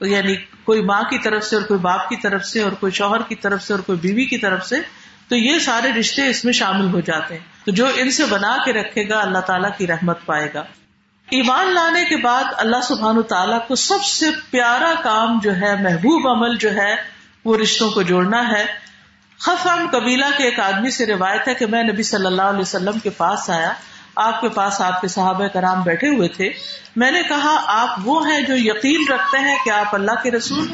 [0.00, 3.22] یعنی کوئی ماں کی طرف سے اور کوئی باپ کی طرف سے اور کوئی شوہر
[3.22, 4.76] کی طرف سے اور کوئی بیوی کی طرف سے،
[5.28, 8.56] تو یہ سارے رشتے اس میں شامل ہو جاتے ہیں۔ تو جو ان سے بنا
[8.64, 10.60] کے رکھے گا، اللہ تعالیٰ کی رحمت پائے گا۔
[11.30, 16.28] ایمان لانے کے بعد اللہ سبحان تعالیٰ کو سب سے پیارا کام جو ہے، محبوب
[16.28, 16.94] عمل جو ہے،
[17.44, 18.66] وہ رشتوں کو جوڑنا ہے۔
[19.38, 22.98] خفم قبیلہ کے ایک آدمی سے روایت ہے کہ میں نبی صلی اللہ علیہ وسلم
[22.98, 23.72] کے پاس آیا۔
[24.16, 26.52] آپ کے پاس آپ کے صحابہ کرام بیٹھے ہوئے تھے،
[26.96, 30.72] میں نے کہا، آپ وہ ہیں جو یقین رکھتے ہیں کہ آپ اللہ کے رسول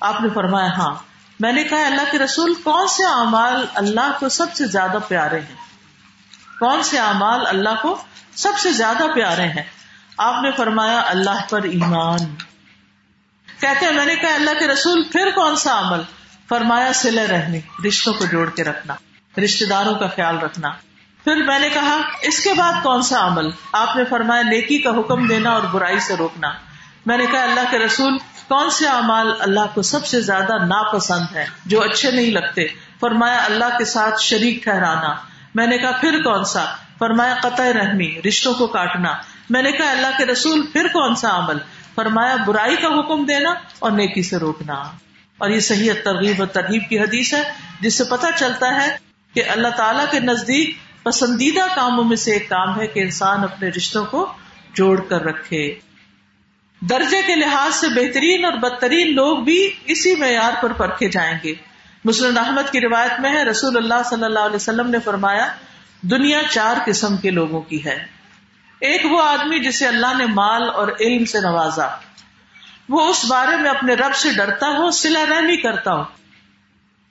[0.00, 0.94] آپ نے فرمایا ہاں۔
[1.40, 5.40] میں نے کہا، اللہ کے رسول کون سے اعمال اللہ کو سب سے زیادہ پیارے
[5.40, 5.54] ہیں؟
[6.58, 7.96] کون سے اعمال اللہ کو
[8.34, 9.62] سب سے زیادہ پیارے ہیں؟
[10.18, 12.18] آپ نے فرمایا، اللہ پر ایمان۔
[13.60, 16.02] کہتے ہیں، میں نے کہا، اللہ کے رسول پھر کون سا عمل؟
[16.48, 18.94] فرمایا، سلے رہنے، رشتوں کو جوڑ کے رکھنا
[19.44, 20.68] رشتے داروں کا خیال رکھنا۔
[21.24, 24.90] پھر میں نے کہا، اس کے بعد کون سا عمل؟ آپ نے فرمایا، نیکی کا
[24.90, 26.48] حکم دینا اور برائی سے روکنا۔
[27.06, 31.36] میں نے کہا، اللہ کے رسول، کون سے اعمال اللہ کو سب سے زیادہ ناپسند
[31.36, 32.66] ہے جو اچھے نہیں لگتے؟
[33.00, 35.14] فرمایا، اللہ کے ساتھ شریک ٹھہرانا۔
[35.54, 36.64] میں نے کہا، پھر کون سا؟
[36.98, 39.14] فرمایا، قطع رحمی، رشتوں کو کاٹنا۔
[39.50, 41.56] میں نے کہا، اللہ کے رسول، پھر کون سا عمل؟
[41.94, 44.74] فرمایا، برائی کا حکم دینا اور نیکی سے روکنا۔
[45.38, 48.96] اور یہ صحیح ترغیب اور ترغیب کی حدیث ہے، جس سے پتہ چلتا ہے
[49.34, 53.68] کہ اللہ تعالیٰ کے نزدیک پسندیدہ کاموں میں سے ایک کام ہے کہ انسان اپنے
[53.68, 54.32] رشتوں کو
[54.74, 55.74] جوڑ کر رکھے۔
[56.80, 61.54] درجے کے لحاظ سے بہترین اور بدترین لوگ بھی اسی معیار پر پرکھے جائیں گے۔
[62.04, 65.48] مسلم احمد کی روایت میں ہے، رسول اللہ صلی اللہ علیہ وسلم نے فرمایا،
[66.02, 68.04] دنیا چار قسم کے لوگوں کی ہے۔
[68.80, 71.88] ایک وہ آدمی جسے اللہ نے مال اور علم سے نوازا۔
[72.88, 76.02] وہ اس بارے میں اپنے رب سے ڈرتا ہو سلا رحمی کرتا ہو۔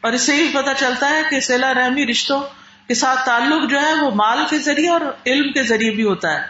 [0.01, 2.41] اور اس سے ہی پتا چلتا ہے کہ سلا رحمی رشتوں
[2.87, 6.33] کے ساتھ تعلق جو ہے وہ مال کے ذریعے اور علم کے ذریعے بھی ہوتا
[6.33, 6.45] ہے۔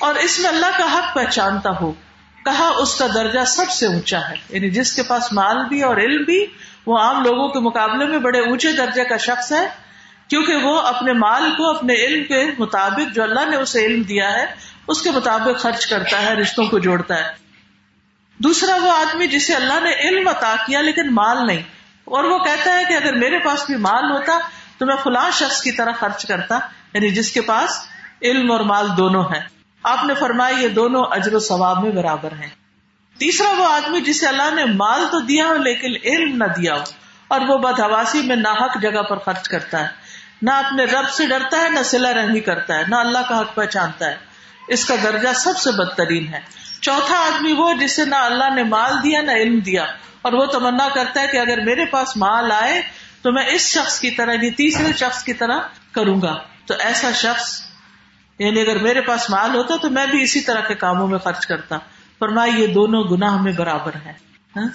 [0.00, 1.92] اور اس میں اللہ کا حق پہچانتا ہو،
[2.44, 5.96] کہا اس کا درجہ سب سے اونچا ہے۔ یعنی جس کے پاس مال بھی اور
[5.96, 6.46] علم بھی،
[6.86, 9.68] وہ عام لوگوں کے مقابلے میں بڑے اونچے درجے کا شخص ہے،
[10.28, 14.32] کیونکہ وہ اپنے مال کو، اپنے علم کے مطابق جو اللہ نے اسے علم دیا
[14.32, 14.46] ہے،
[14.88, 17.32] اس کے مطابق خرچ کرتا ہے، رشتوں کو جوڑتا ہے۔
[18.38, 21.62] دوسرا وہ آدمی جسے اللہ نے علم عطا کیا لیکن مال نہیں۔
[22.04, 24.38] اور وہ کہتا ہے کہ اگر میرے پاس بھی مال ہوتا
[24.78, 26.58] تو میں فلاں شخص کی طرح خرچ کرتا
[26.94, 27.78] یعنی جس کے پاس
[28.22, 29.40] علم اور مال دونوں ہے
[29.84, 32.48] آپ نے فرمایا یہ دونوں اجر و ثواب میں برابر ہیں۔
[33.16, 36.84] تیسرا وہ آدمی جسے اللہ نے مال تو دیا ہو لیکن علم نہ دیا ہو،
[37.28, 39.88] اور وہ بدہواسی میں ناحق جگہ پر خرچ کرتا ہے۔
[40.42, 43.54] نہ اپنے رب سے ڈرتا ہے، نہ سلا رحمی کرتا ہے، نہ اللہ کا حق
[43.54, 44.16] پہچانتا ہے۔
[44.68, 46.40] اس کا درجہ سب سے بدترین ہے۔
[46.80, 49.84] چوتھا آدمی وہ جسے نہ اللہ نے مال دیا، نہ علم دیا،
[50.22, 52.80] اور وہ تمنا کرتا ہے کہ اگر میرے پاس مال آئے
[53.22, 55.58] تو میں اس شخص کی طرح یعنی تیسرے شخص کی طرح
[55.92, 57.60] کروں گا۔ تو ایسا شخص
[58.38, 61.46] یعنی اگر میرے پاس مال ہوتا تو میں بھی اسی طرح کے کاموں میں خرچ
[61.46, 61.78] کرتا۔
[62.18, 64.12] پر یہ دونوں گناہ میں برابر ہے
[64.56, 64.68] ہاں؟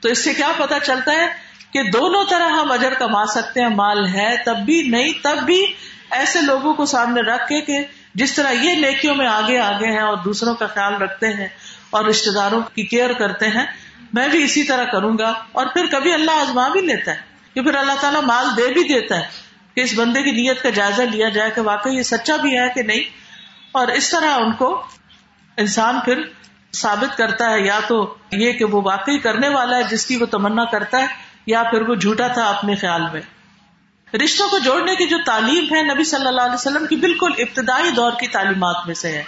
[0.00, 1.26] تو اس سے کیا پتا چلتا ہے
[1.72, 5.66] کہ دونوں طرح ہم اجر کما سکتے ہیں، مال ہے تب بھی، نہیں تب بھی۔
[6.10, 7.78] ایسے لوگوں کو سامنے رکھ کے کہ
[8.14, 11.48] جس طرح یہ نیکیوں میں آگے آگے ہیں اور دوسروں کا خیال رکھتے ہیں
[11.90, 13.66] اور رشتے داروں کی کیئر کرتے ہیں،
[14.12, 17.62] میں بھی اسی طرح کروں گا۔ اور پھر کبھی اللہ آزما بھی لیتا ہے۔ کہ
[17.62, 19.28] پھر اللہ تعالیٰ مال دے بھی دیتا ہے
[19.74, 22.68] کہ اس بندے کی نیت کا جائزہ لیا جائے کہ واقعی یہ سچا بھی ہے
[22.74, 23.00] کہ نہیں۔
[23.72, 24.84] اور اس طرح ان کو
[25.56, 26.22] انسان پھر
[26.72, 30.26] ثابت کرتا ہے، یا تو یہ کہ وہ واقعی کرنے والا ہے جس کی وہ
[30.26, 31.06] تمنا کرتا ہے،
[31.46, 33.20] یا پھر وہ جھوٹا تھا اپنے خیال میں۔
[34.16, 37.90] رشتوں کو جوڑنے کی جو تعلیم ہے نبی صلی اللہ علیہ وسلم کی بالکل ابتدائی
[37.90, 39.22] دور کی تعلیمات میں سے ہے۔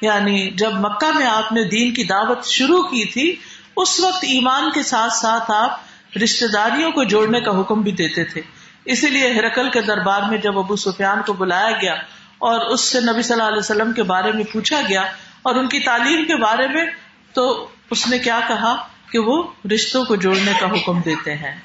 [0.00, 3.36] یعنی جب مکہ میں آپ نے دین کی دعوت شروع کی تھی،
[3.76, 5.80] اس وقت ایمان کے ساتھ ساتھ آپ
[6.16, 8.40] رشتے داریوں کو جوڑنے کا حکم بھی دیتے تھے۔
[8.84, 11.94] اسی لیے ہرکل کے دربار میں جب ابو سفیان کو بلایا گیا
[12.38, 15.02] اور اس سے نبی صلی اللہ علیہ وسلم کے بارے میں پوچھا گیا
[15.42, 16.84] اور ان کی تعلیم کے بارے میں،
[17.32, 19.42] تو اس نے کیا کہا کہ وہ
[19.74, 21.60] رشتوں کو جوڑنے کا حکم دیتے ہیں۔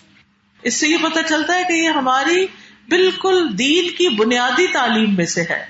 [0.61, 2.47] اس سے یہ پتا چلتا ہے کہ یہ ہماری
[2.89, 5.65] بالکل دین کی بنیادی تعلیم میں سے ہے۔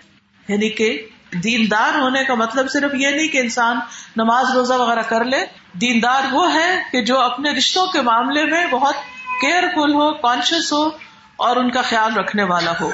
[0.48, 1.08] یعنی کہ
[1.44, 3.76] دیندار ہونے کا مطلب صرف یہ نہیں کہ انسان
[4.16, 5.38] نماز روزہ وغیرہ کر لے
[5.82, 8.96] دیندار وہ ہے کہ جو اپنے رشتوں کے معاملے میں بہت
[9.42, 10.90] کیئرفل ہو کانشیس ہو
[11.36, 12.92] اور ان کا خیال رکھنے والا ہو۔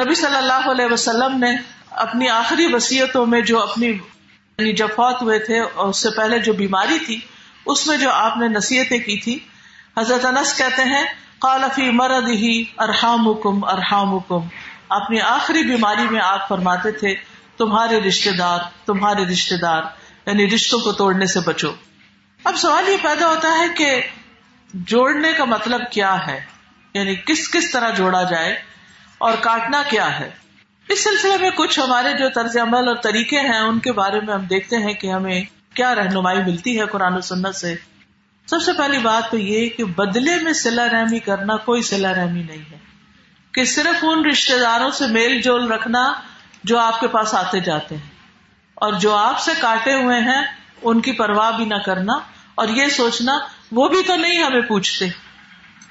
[0.00, 1.56] نبی صلی اللہ علیہ وسلم نے
[1.90, 6.38] اپنی آخری وسیعتوں میں جو اپنی یعنی جب فوت ہوئے تھے اور اس سے پہلے
[6.38, 7.20] جو بیماری تھی،
[7.66, 9.38] اس میں جو آپ نے نصیحتیں کی تھی،
[9.98, 11.04] حضرت انس کہتے ہیں
[11.38, 14.40] قالفی مرد ہی ارحام حکم ارحام حکم
[14.88, 17.14] اپنی آخری بیماری میں آپ فرماتے تھے،
[17.56, 19.82] تمہارے رشتے دار، تمہارے رشتے دار۔
[20.26, 21.72] یعنی رشتوں کو توڑنے سے بچو۔
[22.44, 24.02] اب سوال یہ پیدا ہوتا ہے کہ
[24.74, 26.40] جوڑنے کا مطلب کیا ہے؟
[26.94, 28.62] یعنی کس کس طرح جوڑا جائے
[29.18, 30.30] اور کاٹنا کیا ہے؟
[30.88, 34.34] اس سلسلے میں کچھ ہمارے جو طرز عمل اور طریقے ہیں، ان کے بارے میں
[34.34, 35.42] ہم دیکھتے ہیں کہ ہمیں
[35.74, 37.74] کیا رہنمائی ملتی ہے قرآن و سنت سے۔
[38.46, 42.42] سب سے پہلی بات تو یہ کہ بدلے میں سلا رحمی کرنا کوئی سلا رحمی
[42.42, 42.78] نہیں ہے۔
[43.52, 46.12] کہ صرف ان رشتے داروں سے میل جول رکھنا
[46.64, 48.13] جو آپ کے پاس آتے جاتے ہیں۔
[48.74, 50.42] اور جو آپ سے کاٹے ہوئے ہیں،
[50.82, 52.12] ان کی پرواہ بھی نہ کرنا
[52.54, 53.38] اور یہ سوچنا،
[53.72, 55.06] وہ بھی تو نہیں ہمیں پوچھتے۔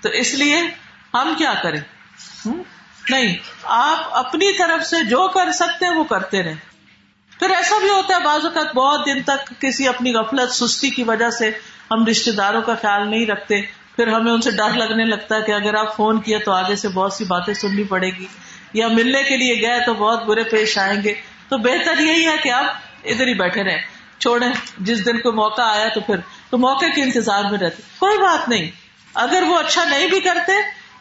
[0.01, 0.57] تو اس لیے
[1.13, 1.81] ہم کیا کریں؟
[3.09, 6.55] نہیں، آپ اپنی طرف سے جو کر سکتے ہیں، وہ کرتے رہیں۔
[7.39, 11.03] پھر ایسا بھی ہوتا ہے، بعض اوقات بہت دن تک کسی اپنی غفلت، سستی کی
[11.03, 11.51] وجہ سے
[11.91, 13.61] ہم رشتے داروں کا خیال نہیں رکھتے۔
[13.95, 16.75] پھر ہمیں ان سے ڈر لگنے لگتا ہے کہ اگر آپ فون کیا تو آگے
[16.75, 18.27] سے بہت سی باتیں سننی پڑے گی۔
[18.73, 21.13] یا ملنے کے لیے گئے تو بہت برے پیش آئیں گے۔
[21.49, 22.65] تو بہتر یہی ہے کہ آپ
[23.03, 23.82] ادھر ہی بیٹھے رہیں
[24.19, 24.45] چھوڑے
[24.77, 26.15] جس دن کوئی موقع آیا تو پھر،
[26.49, 28.71] تو موقع کے انتظار میں رہتے۔ کوئی بات نہیں۔
[29.13, 30.51] اگر وہ اچھا نہیں بھی کرتے،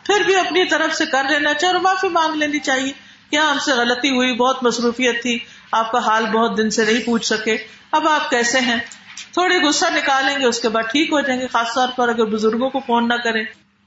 [0.06, 2.92] پھر بھی اپنی طرف سے کر لینا چاہیے اور معافی مانگ لینی چاہیے۔
[3.30, 5.38] کیا ہم سے غلطی ہوئی، بہت مصروفیت تھی۔
[5.72, 7.56] آپ کا حال بہت دن سے نہیں پوچھ سکے۔
[7.92, 8.76] اب آپ کیسے ہیں؟
[9.32, 12.24] تھوڑی غصہ نکالیں گے، اس کے بعد ٹھیک ہو جائیں گے۔ خاص طور پر اگر
[12.24, 13.42] بزرگوں کو فون نہ کریں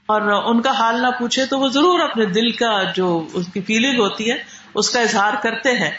[0.06, 3.60] اور ان کا حال نہ پوچھے تو وہ ضرور اپنے دل کا جو اس کی
[3.60, 4.36] فیلنگ ہوتی ہے،
[4.74, 5.90] اس کا اظہار کرتے ہیں۔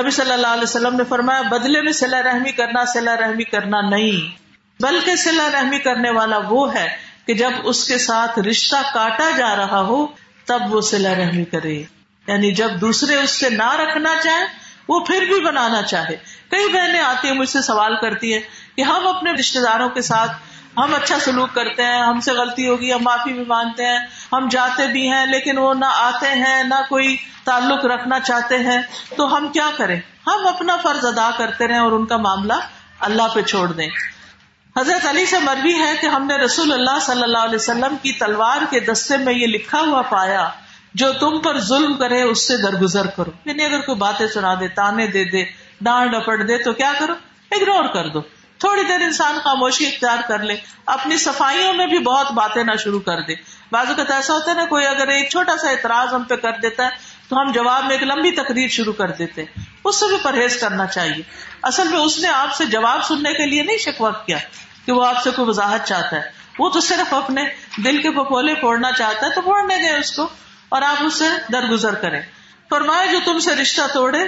[0.00, 3.80] نبی صلی اللہ علیہ وسلم نے فرمایا، بدلے میں سلا رحمی کرنا سلا رحمی کرنا
[3.80, 4.44] نہیں۔
[4.82, 6.88] بلکہ سلا رحمی کرنے والا وہ ہے
[7.26, 10.06] کہ جب اس کے ساتھ رشتہ کاٹا جا رہا ہو،
[10.46, 11.82] تب وہ سلا رحمی کرے۔
[12.26, 14.44] یعنی جب دوسرے اس سے نہ رکھنا چاہے،
[14.88, 16.16] وہ پھر بھی بنانا چاہے۔
[16.50, 18.40] کئی بہنیں آتی ہیں، مجھ سے سوال کرتی ہے
[18.76, 20.32] کہ ہم اپنے رشتے داروں کے ساتھ
[20.76, 23.98] ہم اچھا سلوک کرتے ہیں، ہم سے غلطی ہوگی، ہم معافی بھی مانتے ہیں،
[24.32, 28.82] ہم جاتے بھی ہیں، لیکن وہ نہ آتے ہیں، نہ کوئی تعلق رکھنا چاہتے ہیں۔
[29.16, 32.52] تو ہم کیا کریں؟ ہم اپنا فرض ادا کرتے رہیں اور ان کا معاملہ
[33.00, 33.88] اللہ پہ چھوڑ دیں۔
[34.76, 38.12] حضرت علی سے مربی ہے کہ ہم نے رسول اللہ صلی اللہ علیہ وسلم کی
[38.12, 40.48] تلوار کے دستے میں یہ لکھا ہوا پایا،
[40.94, 44.68] جو تم پر ظلم کرے، اس سے درگزر کرو۔ یعنی اگر کوئی باتیں سنا دے،
[44.68, 45.44] تانے دے دے
[45.80, 47.12] ڈانٹ ڈپٹ دے، تو کیا کرو؟
[47.50, 48.20] اگنور کر دو۔
[48.58, 53.00] تھوڑی دیر انسان خاموشی اختیار کر لے، اپنی صفائیوں میں بھی بہت باتیں نہ شروع
[53.00, 53.34] کر دے۔
[53.72, 56.52] بازو کا ایسا ہوتا ہے نا، کوئی اگر ایک چھوٹا سا اعتراض ہم پہ کر
[56.52, 56.88] دیتا ہے،
[57.28, 59.44] تو ہم جواب میں ایک لمبی تقریر شروع کر دیتے
[59.84, 61.22] اس سے بھی پرہیز کرنا چاہیے۔
[61.62, 64.38] اصل میں اس نے آپ سے جواب سننے کے لیے نہیں شکوا کیا
[64.86, 66.22] کہ وہ آپ سے کوئی وضاحت چاہتا ہے۔
[66.58, 67.42] وہ تو صرف اپنے
[67.84, 70.28] دل کے پپولے پھوڑنا چاہتا ہے، تو پھوڑنے دیں اس کو
[70.68, 72.22] اور آپ اس سے درگزر کریں۔
[72.70, 74.18] فرمائے جو تم سے رشتہ توڑے،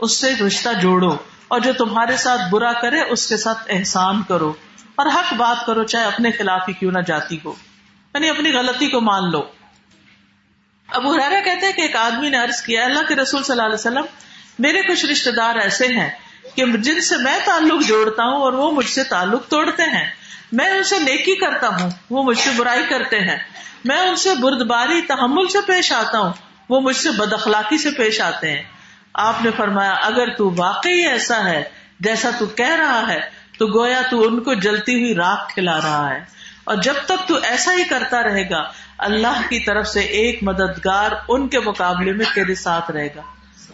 [0.00, 1.16] اس سے رشتہ جوڑو۔
[1.52, 4.52] اور جو تمہارے ساتھ برا کرے اس کے ساتھ احسان کرو
[4.94, 7.54] اور حق بات کرو چاہے اپنے خلاف ہی کیوں نہ جاتی ہو۔
[8.14, 9.42] یعنی اپنی غلطی کو مان لو۔
[10.88, 13.62] ابو حرا کہتے ہیں کہ ایک آدمی نے عرض کیا، اللہ کے رسول صلی اللہ
[13.62, 14.04] علیہ وسلم،
[14.58, 16.10] میرے کچھ رشتے دار ایسے ہیں
[16.54, 20.10] کہ جن سے میں تعلق جوڑتا ہوں اور وہ مجھ سے تعلق توڑتے ہیں۔
[20.52, 23.38] میں ان سے نیکی کرتا ہوں، وہ مجھ سے برائی کرتے ہیں۔
[23.84, 26.32] میں ان سے بردباری، تحمل سے پیش آتا ہوں،
[26.68, 28.62] وہ مجھ سے بد اخلاقی سے پیش آتے ہیں۔
[29.14, 31.64] آپ نے فرمایا، اگر تو واقعی ایسا ہے،
[32.00, 33.20] جیسا تو کہہ رہا ہے،
[33.58, 36.20] تو گویا تو ان کو جلتی ہوئی راک کھلا رہا ہے۔
[36.64, 38.62] اور جب تک تو ایسا ہی کرتا رہے گا،
[38.98, 43.22] اللہ کی طرف سے ایک مددگار ان کے مقابلے میں تیرے ساتھ رہے گا۔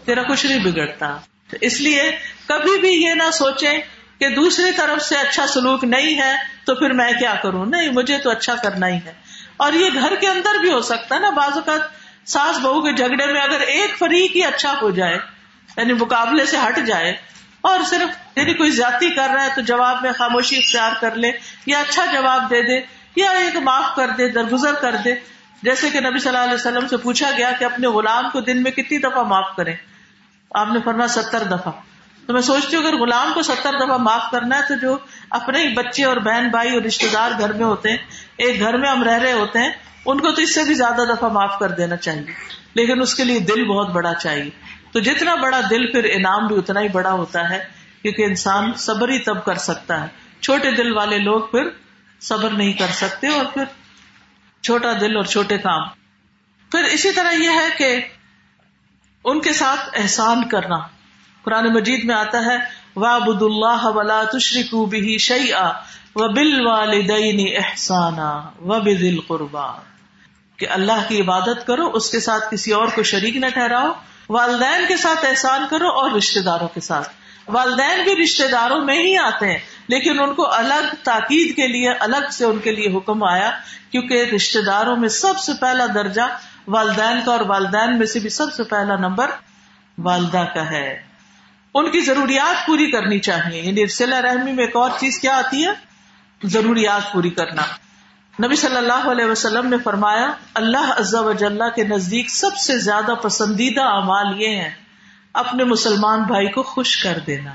[0.05, 1.16] تیرا کچھ نہیں بگڑتا۔
[1.61, 2.16] اس لیے
[2.48, 3.81] کبھی بھی یہ نہ سوچے
[4.18, 8.18] کہ دوسری طرف سے اچھا سلوک نہیں ہے، تو پھر میں کیا کروں؟ نہیں، مجھے
[8.18, 9.12] تو اچھا کرنا ہی ہے۔
[9.57, 11.81] اور یہ گھر کے اندر بھی ہو سکتا ہے نا، بعض اوقات
[12.28, 15.18] ساس بہو کے جھگڑے میں اگر ایک فریق ہی اچھا ہو جائے
[15.76, 17.14] یعنی مقابلے سے ہٹ جائے،
[17.62, 21.30] اور صرف یعنی کوئی زیادتی کر رہا ہے تو جواب میں خاموشی اختیار کر لے،
[21.66, 22.80] یا اچھا جواب دے دے،
[23.16, 25.14] یا ایک معاف کر دے، درگزر کر دے۔
[25.62, 28.62] جیسے کہ نبی صلی اللہ علیہ وسلم سے پوچھا گیا کہ اپنے غلام کو دن
[28.62, 29.74] میں کتنی دفعہ معاف کرے
[30.50, 31.72] آپ نے فرمایا ستر دفعہ۔
[32.26, 34.96] تو میں سوچتی ہوں، اگر غلام کو ستر دفعہ معاف کرنا ہے تو جو
[35.30, 37.96] اپنے ہی بچے اور بہن بھائی اور رشتے دار گھر میں ہوتے ہیں،
[38.36, 39.70] ایک گھر میں ہم رہ رہے ہوتے ہیں
[40.04, 42.24] ان کو تو اس سے بھی زیادہ دفعہ معاف کر دینا چاہیے۔
[42.74, 44.50] لیکن اس کے لیے دل بہت بڑا چاہیے۔
[44.92, 47.64] تو جتنا بڑا دل، پھر انعام بھی اتنا ہی بڑا ہوتا ہے،
[48.02, 50.08] کیونکہ انسان صبر ہی تب کر سکتا ہے۔
[50.40, 51.68] چھوٹے دل والے لوگ پھر
[52.20, 53.64] صبر نہیں کر سکتے اور پھر
[54.62, 55.88] چھوٹا دل اور چھوٹے کام۔
[56.70, 58.00] پھر اسی طرح یہ ہے کہ
[59.24, 60.76] ان کے ساتھ احسان کرنا۔
[61.42, 62.56] قرآن مجید میں آتا ہے
[62.96, 65.52] وابد اللہ ولا تشرکو بھی شعی
[66.20, 69.72] و بل والدین احسانہ و بل قربا
[70.57, 73.92] کہ اللہ کی عبادت کرو، اس کے ساتھ کسی اور کو شریک نہ ٹھہراؤ،
[74.28, 77.09] والدین کے ساتھ احسان کرو اور رشتے داروں کے ساتھ۔
[77.48, 81.90] والدین بھی رشتے داروں میں ہی آتے ہیں، لیکن ان کو الگ تاکید کے لیے،
[81.90, 83.50] الگ سے ان کے لیے حکم آیا،
[83.90, 88.28] کیونکہ رشتے داروں میں سب سے پہلا درجہ والدین کا اور والدین میں سے بھی
[88.28, 89.31] سب سے پہلا نمبر
[89.98, 91.02] والدہ کا ہے۔
[91.74, 95.66] ان کی ضروریات پوری کرنی چاہیے۔ یعنی سلا رحمی میں ایک اور چیز کیا آتی
[95.66, 95.88] ہے؟
[96.44, 97.62] ضروریات پوری کرنا۔
[98.46, 103.14] نبی صلی اللہ علیہ وسلم نے فرمایا، اللہ عزا وجاللہ کے نزدیک سب سے زیادہ
[103.22, 104.70] پسندیدہ اعمال یہ ہیں،
[105.33, 107.51] اپنے مسلمان بھائی کو خوش کر دینا۔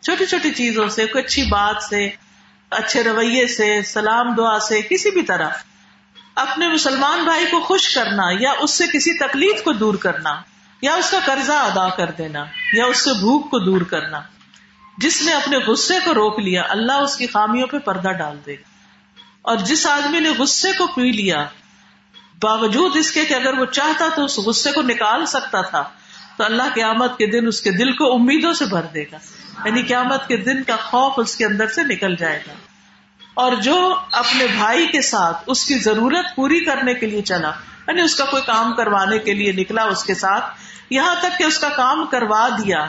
[0.00, 2.08] چھوٹی چھوٹی چیزوں سے، کوئی اچھی بات سے،
[2.70, 5.48] اچھے رویے سے، سلام دعا سے، کسی بھی طرح۔
[6.34, 10.40] اپنے مسلمان بھائی کو خوش کرنا، یا اس سے کسی تکلیف کو دور کرنا،
[10.82, 14.20] یا اس کا قرضہ ادا کر دینا، یا اس سے بھوک کو دور کرنا۔
[14.98, 18.54] جس نے اپنے غصے کو روک لیا، اللہ اس کی خامیوں پہ پردہ ڈال دے
[18.54, 18.76] گا۔
[19.42, 21.46] اور جس آدمی نے غصے کو پی لیا،
[22.42, 25.82] باوجود اس کے کہ اگر وہ چاہتا تو اس غصے کو نکال سکتا تھا،
[26.36, 29.16] تو اللہ قیامت کے دن اس کے دل کو امیدوں سے بھر دے گا۔
[29.64, 32.52] یعنی قیامت کے دن کا خوف اس کے اندر سے نکل جائے گا۔
[33.34, 37.50] اور جو اپنے بھائی کے ساتھ اس کی ضرورت پوری کرنے کے لیے چلا
[37.88, 40.44] یعنی اس کا کوئی کام کروانے کے لیے نکلا اس کے ساتھ،
[40.90, 42.86] یہاں تک کہ اس کا کام کروا دیا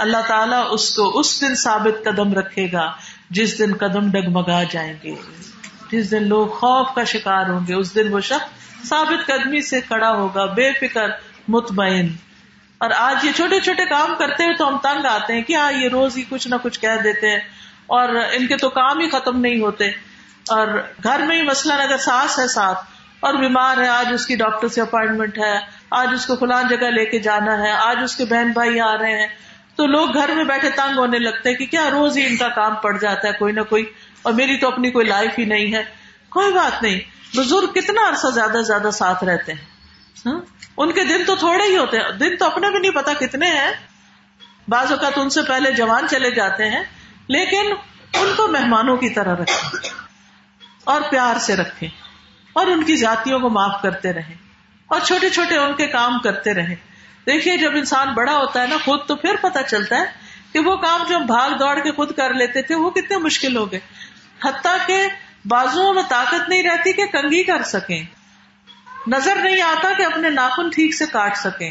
[0.00, 2.92] اللہ تعالیٰ اس کو اس دن ثابت قدم رکھے گا
[3.30, 5.14] جس دن قدم ڈگمگا جائیں گے۔
[5.92, 9.80] جس دن لوگ خوف کا شکار ہوں گے، اس دن وہ شخص ثابت قدمی سے
[9.80, 11.08] کھڑا ہوگا، بے فکر،
[11.48, 12.08] مطمئن۔
[12.78, 15.72] اور آج یہ چھوٹے چھوٹے کام کرتے ہیں تو ہم تنگ آتے ہیں کہ ہاں
[15.72, 17.40] یہ روز ہی کچھ نہ کچھ کہہ دیتے ہیں
[17.86, 19.88] اور ان کے تو کام ہی ختم نہیں ہوتے۔
[20.48, 20.68] اور
[21.02, 22.78] گھر میں ہی مثلاً اگر ساس ہے ساتھ
[23.20, 25.58] اور بیمار ہے، آج اس کی ڈاکٹر سے اپوائنٹمنٹ ہے،
[25.90, 28.98] آج اس کو فلان جگہ لے کے جانا ہے، آج اس کے بہن بھائی آ
[28.98, 29.28] رہے ہیں
[29.76, 32.48] تو لوگ گھر میں بیٹھے تنگ ہونے لگتے ہیں کہ کیا روز ہی ان کا
[32.48, 33.84] کام پڑ جاتا ہے کوئی نہ کوئی
[34.22, 35.84] اور میری تو اپنی کوئی لائف ہی نہیں ہے۔
[36.28, 37.00] کوئی بات نہیں۔
[37.36, 39.64] بزرگ کتنا عرصہ زیادہ زیادہ ساتھ رہتے ہیں۔
[40.26, 40.40] ہاں؟
[40.76, 43.46] ان کے دن تو تھوڑے ہی ہوتے ہیں۔ دن تو اپنے بھی نہیں پتا کتنے
[43.46, 43.70] ہیں۔
[44.68, 46.82] بعض اوقات ان سے پہلے جوان چلے جاتے ہیں۔
[47.28, 47.72] لیکن
[48.14, 49.90] ان کو مہمانوں کی طرح رکھیں۔
[50.84, 51.88] اور پیار سے رکھیں۔
[52.52, 54.34] اور ان کی ذاتیوں کو معاف کرتے رہیں۔
[54.86, 56.76] اور چھوٹے چھوٹے ان کے کام کرتے رہیں۔
[57.26, 60.04] دیکھیے، جب انسان بڑا ہوتا ہے نا، خود تو پھر پتا چلتا ہے
[60.52, 63.56] کہ وہ کام جو ہم بھاگ دوڑ کے خود کر لیتے تھے، وہ کتنے مشکل
[63.56, 63.80] ہو گئے۔
[64.44, 65.08] حتیٰ کہ
[65.44, 68.02] بازو میں طاقت نہیں رہتی کہ کنگھی کر سکیں۔
[69.06, 71.70] نظر نہیں آتا کہ اپنے ناخن ٹھیک سے کاٹ سکیں۔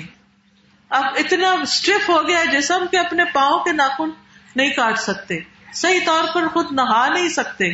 [0.89, 4.09] اب اتنا اسٹریف ہو گیا جسم کے اپنے پاؤں کے ناخن
[4.55, 5.39] نہیں کاٹ سکتے۔
[5.73, 7.65] صحیح طور پر خود نہا نہیں سکتے۔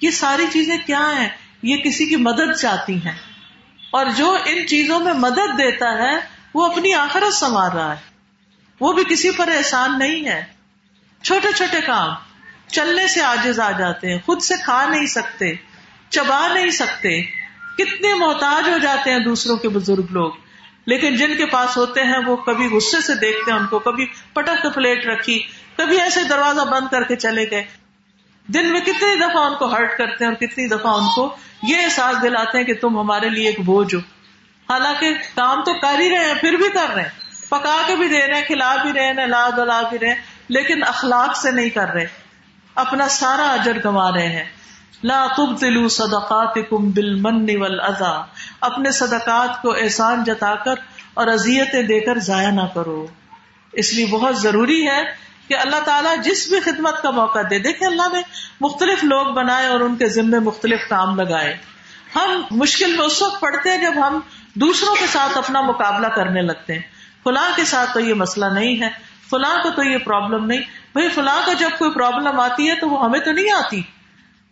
[0.00, 1.28] یہ ساری چیزیں کیا ہیں؟
[1.62, 3.18] یہ کسی کی مدد چاہتی ہیں۔
[3.90, 8.00] اور جو ان چیزوں میں مدد دیتا ہے وہ اپنی آخرت سنوار رہا ہے۔
[8.80, 10.44] وہ بھی کسی پر احسان نہیں ہے۔
[11.22, 12.08] چھوٹے چھوٹے کام۔
[12.66, 15.54] چلنے سے آجز آ جاتے ہیں۔ خود سے کھا نہیں سکتے۔
[16.10, 17.22] چبا نہیں سکتے۔
[17.78, 20.32] کتنے محتاج ہو جاتے ہیں دوسروں کے بزرگ لوگ۔
[20.86, 24.06] لیکن جن کے پاس ہوتے ہیں، وہ کبھی غصے سے دیکھتے ہیں ان کو۔ کبھی
[24.32, 25.42] پٹک پلیٹ رکھی۔
[25.76, 27.64] کبھی ایسے دروازہ بند کر کے چلے گئے۔
[28.46, 31.76] دن میں کتنی دفعہ ان کو ہرٹ کرتے ہیں اور کتنی دفعہ ان کو یہ
[31.82, 34.00] احساس دلاتے ہیں کہ تم ہمارے لیے ایک بوجھ ہو۔
[34.70, 37.08] حالانکہ کام تو کر ہی رہے ہیں، پھر بھی کر رہے ہیں۔
[37.48, 40.22] پکا کے بھی دے رہے ہیں، کھلا بھی رہے ہیں، لا دلا بھی رہے ہیں،
[40.48, 42.06] لیکن اخلاق سے نہیں کر رہے۔
[42.74, 44.44] اپنا سارا اجر گوا رہے ہیں۔
[45.04, 48.20] لا تبطلوا صدقاتکم بالمن والاذى
[48.60, 50.74] اپنے صدقات کو احسان جتا کر
[51.14, 53.06] اور اذیتیں دے کر ضائع نہ کرو۔
[53.72, 55.02] اس لیے بہت ضروری ہے
[55.48, 58.20] کہ اللہ تعالیٰ جس بھی خدمت کا موقع دے دیکھے اللہ نے
[58.60, 61.56] مختلف لوگ بنائے اور ان کے ذمے مختلف کام لگائے۔
[62.16, 64.20] ہم مشکل میں اس وقت پڑتے ہیں جب ہم
[64.54, 66.82] دوسروں کے ساتھ اپنا مقابلہ کرنے لگتے ہیں۔
[67.24, 68.88] فلاں کے ساتھ تو یہ مسئلہ نہیں ہے۔
[69.30, 70.60] فلاں کو تو یہ پرابلم نہیں۔
[70.92, 73.82] بھائی فلاں کو جب کوئی پرابلم آتی ہے تو وہ ہمیں تو نہیں آتی۔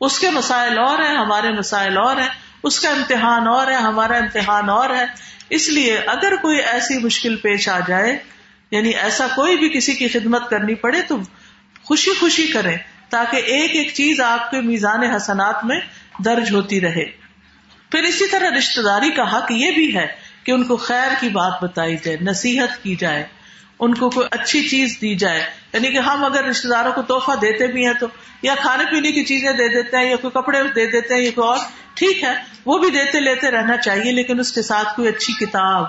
[0.00, 2.28] اس کے مسائل اور ہیں، ہمارے مسائل اور ہیں۔
[2.62, 5.04] اس کا امتحان اور ہے، ہمارا امتحان اور ہے۔
[5.50, 8.18] اس لیے اگر کوئی ایسی مشکل پیش آ جائے
[8.70, 11.18] یعنی ایسا کوئی بھی کسی کی خدمت کرنی پڑے تو
[11.84, 12.76] خوشی خوشی کریں،
[13.08, 15.80] تاکہ ایک ایک چیز آپ کے میزان حسنات میں
[16.24, 17.17] درج ہوتی رہے۔
[17.90, 20.06] پھر اسی طرح رشتے داری کا حق یہ بھی ہے
[20.44, 23.26] کہ ان کو خیر کی بات بتائی جائے، نصیحت کی جائے،
[23.80, 27.36] ان کو کوئی اچھی چیز دی جائے۔ یعنی کہ ہم اگر رشتے داروں کو تحفہ
[27.36, 28.06] دیتے بھی ہیں تو
[28.42, 31.30] یا کھانے پینے کی چیزیں دے دیتے ہیں یا کوئی کپڑے دے دیتے ہیں یا
[31.34, 31.58] کوئی اور،
[31.94, 32.32] ٹھیک ہے،
[32.66, 35.84] وہ بھی دیتے لیتے رہنا چاہیے، لیکن اس کے ساتھ کوئی اچھی کتاب،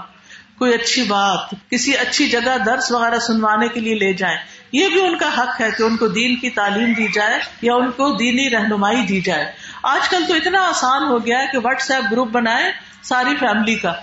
[0.59, 4.37] کوئی اچھی بات، کسی اچھی جگہ درس وغیرہ سنوانے کے لیے لے جائیں۔
[4.71, 7.73] یہ بھی ان کا حق ہے کہ ان کو دین کی تعلیم دی جائے یا
[7.73, 9.51] ان کو دینی رہنمائی دی جائے۔
[9.83, 13.75] آج کل تو اتنا آسان ہو گیا ہے کہ واٹس ایپ گروپ بنائے ساری فیملی
[13.75, 13.93] کا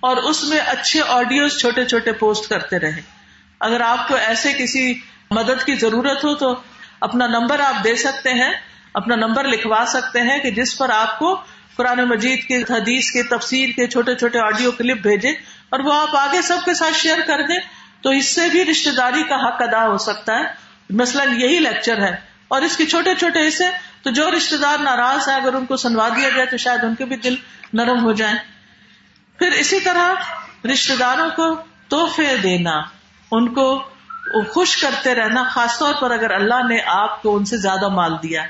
[0.00, 3.00] اور اس میں اچھے آڈیوز چھوٹے چھوٹے پوسٹ کرتے رہے۔
[3.60, 4.94] اگر آپ کو ایسے کسی
[5.30, 6.54] مدد کی ضرورت ہو تو
[7.00, 8.54] اپنا نمبر آپ دے سکتے ہیں،
[8.94, 11.40] اپنا نمبر لکھوا سکتے ہیں کہ جس پر آپ کو
[11.76, 15.28] قرآن مجید کے، حدیث کے، تفسیر کے چھوٹے چھوٹے آڈیو کلپ بھیجے
[15.68, 17.58] اور وہ آپ آگے سب کے ساتھ شیئر کر دیں
[18.00, 20.44] تو اس سے بھی رشتے داری کا حق ادا ہو سکتا ہے۔
[20.90, 22.16] مثلاً یہی لیکچر ہے
[22.48, 23.64] اور اس کے چھوٹے چھوٹے حصے
[24.06, 26.94] تو جو رشتے دار ناراض ہے، اگر ان کو سنوا دیا جائے تو شاید ان
[26.94, 27.34] کے بھی دل
[27.72, 28.36] نرم ہو جائیں۔
[29.38, 30.14] پھر اسی طرح
[30.66, 31.56] رشتے داروں کو
[31.88, 32.82] تحفے دینا،
[33.30, 33.82] ان کو
[34.48, 38.12] خوش کرتے رہنا، خاص طور پر اگر اللہ نے آپ کو ان سے زیادہ مال
[38.22, 38.42] دیا۔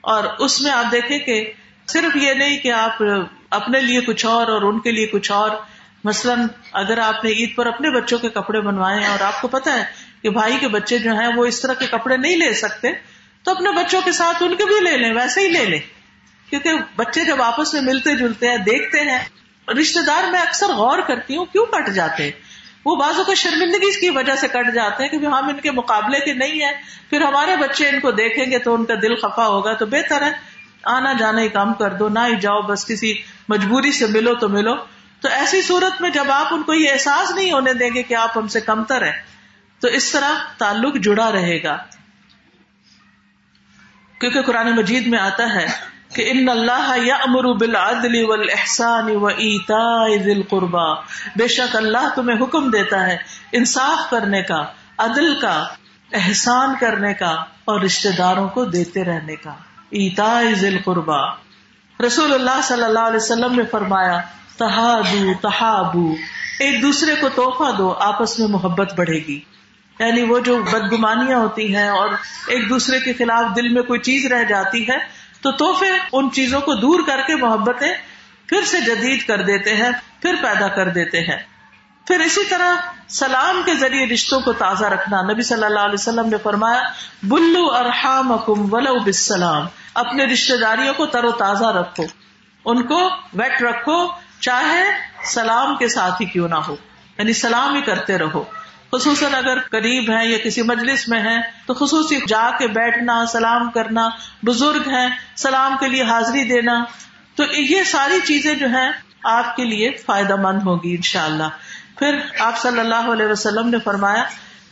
[0.00, 1.52] اور اس میں آپ دیکھیں کہ
[1.88, 3.02] صرف یہ نہیں کہ آپ
[3.50, 5.50] اپنے لیے کچھ اور اور ان کے لیے کچھ اور۔
[6.04, 9.72] مثلاً اگر آپ نے عید پر اپنے بچوں کے کپڑے بنوائے اور آپ کو پتا
[9.72, 9.84] ہے
[10.22, 12.88] کہ بھائی کے بچے جو ہیں وہ اس طرح کے کپڑے نہیں لے سکتے
[13.42, 15.80] تو اپنے بچوں کے ساتھ ان کے بھی لے لیں، ویسے ہی لے لیں۔
[16.50, 19.18] کیونکہ بچے جب آپس میں ملتے جلتے ہیں، دیکھتے ہیں
[19.80, 22.30] رشتے دار میں اکثر غور کرتی ہوں، کیوں کٹ جاتے ہیں؟
[22.84, 26.20] وہ بازو کو شرمندگی کی وجہ سے کٹ جاتے ہیں کہ ہم ان کے مقابلے
[26.20, 26.72] کے نہیں ہیں،
[27.10, 30.22] پھر ہمارے بچے ان کو دیکھیں گے تو ان کا دل خفا ہوگا تو بہتر
[30.22, 30.32] ہے۔
[30.84, 33.14] آنا جانا ہی کام کر دو، نہ ہی جاؤ، بس کسی
[33.48, 34.74] مجبوری سے ملو تو ملو۔
[35.20, 38.14] تو ایسی صورت میں جب آپ ان کو یہ احساس نہیں ہونے دیں گے کہ
[38.14, 39.22] آپ ہم سے کمتر ہیں،
[39.80, 41.76] تو اس طرح تعلق جڑا رہے گا۔
[44.22, 45.66] کیونکہ قرآن مجید میں آتا ہے
[46.14, 50.92] کہ ان اللہ یا امر بالعدل والاحسان و ایتا ذل قربا
[51.36, 53.16] بے شک اللہ تمہیں حکم دیتا ہے
[53.52, 54.64] انصاف کرنے کا،
[54.98, 55.64] عدل کا،
[56.12, 57.30] احسان کرنے کا
[57.64, 59.50] اور رشتے داروں کو دیتے رہنے کا۔
[59.90, 61.20] ایتا ذل قربا
[62.06, 64.20] رسول اللہ صلی اللہ علیہ وسلم نے فرمایا،
[64.58, 66.14] تہادو تہابو
[66.60, 69.40] ایک دوسرے کو توحفہ دو، آپس میں محبت بڑھے گی۔
[70.06, 72.08] یعنی وہ جو بدگمانیاں ہوتی ہیں اور
[72.48, 74.98] ایک دوسرے کے خلاف دل میں کوئی چیز رہ جاتی ہے،
[75.40, 77.94] تو تحفے ان چیزوں کو دور کر کے محبتیں
[78.46, 79.90] پھر سے جدید کر دیتے ہیں،
[80.22, 81.36] پھر پیدا کر دیتے ہیں۔
[82.06, 82.74] پھر اسی طرح
[83.08, 86.82] سلام کے ذریعے رشتوں کو تازہ رکھنا۔ نبی صلی اللہ علیہ وسلم نے فرمایا،
[87.22, 92.04] بلو ارحام ولو بسلام اپنے رشتے داریوں کو تر و تازہ رکھو،
[92.64, 94.08] ان کو ویٹ رکھو،
[94.40, 94.84] چاہے
[95.24, 96.76] سلام کے ساتھ ہی کیوں نہ ہو
[97.18, 98.44] یعنی سلام ہی کرتے رہو۔
[98.92, 103.70] خصوصاً اگر قریب ہے یا کسی مجلس میں ہے تو خصوصی جا کے بیٹھنا، سلام
[103.70, 104.08] کرنا،
[104.42, 106.84] بزرگ ہیں، سلام کے لیے حاضری دینا،
[107.34, 108.92] تو یہ ساری چیزیں جو ہیں
[109.24, 111.48] آپ کے لیے فائدہ مند ہوگی ان شاء اللہ
[111.98, 114.24] پھر آپ صلی اللہ علیہ وسلم نے فرمایا،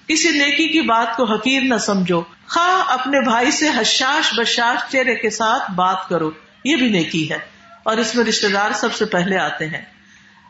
[0.07, 5.15] کسی نیکی کی بات کو حقیر نہ سمجھو۔ خواہ اپنے بھائی سے حشاش بشاش چہرے
[5.15, 6.31] کے ساتھ بات کرو،
[6.65, 7.39] یہ بھی نیکی ہے۔
[7.83, 9.83] اور اس میں رشتے دار سب سے پہلے آتے ہیں۔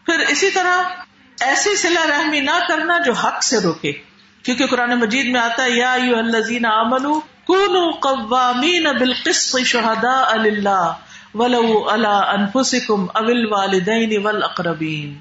[0.06, 0.82] پھر اسی طرح
[1.40, 3.92] ایسی سلا رحمی نہ کرنا جو حق سے روکے۔
[4.42, 10.92] کیونکہ قرآن مجید میں آتا ہے، یا الذین آمنو کونو قوامین بالقسط شہداء للہ
[11.34, 15.18] ولو علی انفسکم او الوالدین والاقربین۔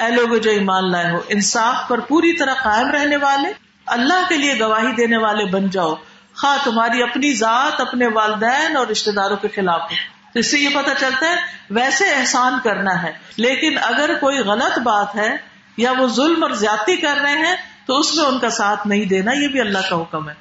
[0.00, 3.48] اے لوگ جو ایمان لائے ہو، انصاف پر پوری طرح قائم رہنے والے،
[3.86, 5.94] اللہ کے لیے گواہی دینے والے بن جاؤ۔
[6.36, 10.68] خواہ تمہاری اپنی ذات، اپنے والدین اور رشتے داروں کے خلاف ہو۔ اس سے یہ
[10.74, 11.34] پتا چلتا ہے
[11.70, 15.36] ویسے احسان کرنا ہے، لیکن اگر کوئی غلط بات ہے
[15.76, 17.56] یا وہ ظلم اور زیادتی کر رہے ہیں،
[17.86, 20.34] تو اس میں ان کا ساتھ نہیں دینا، یہ بھی اللہ کا حکم ہے۔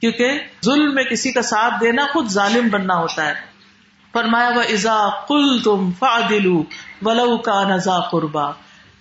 [0.00, 3.34] کیونکہ ظلم میں کسی کا ساتھ دینا خود ظالم بننا ہوتا ہے۔
[4.12, 6.64] فرمایا و ازا کل تم فادلو
[7.02, 8.50] ولو کا نزا قربا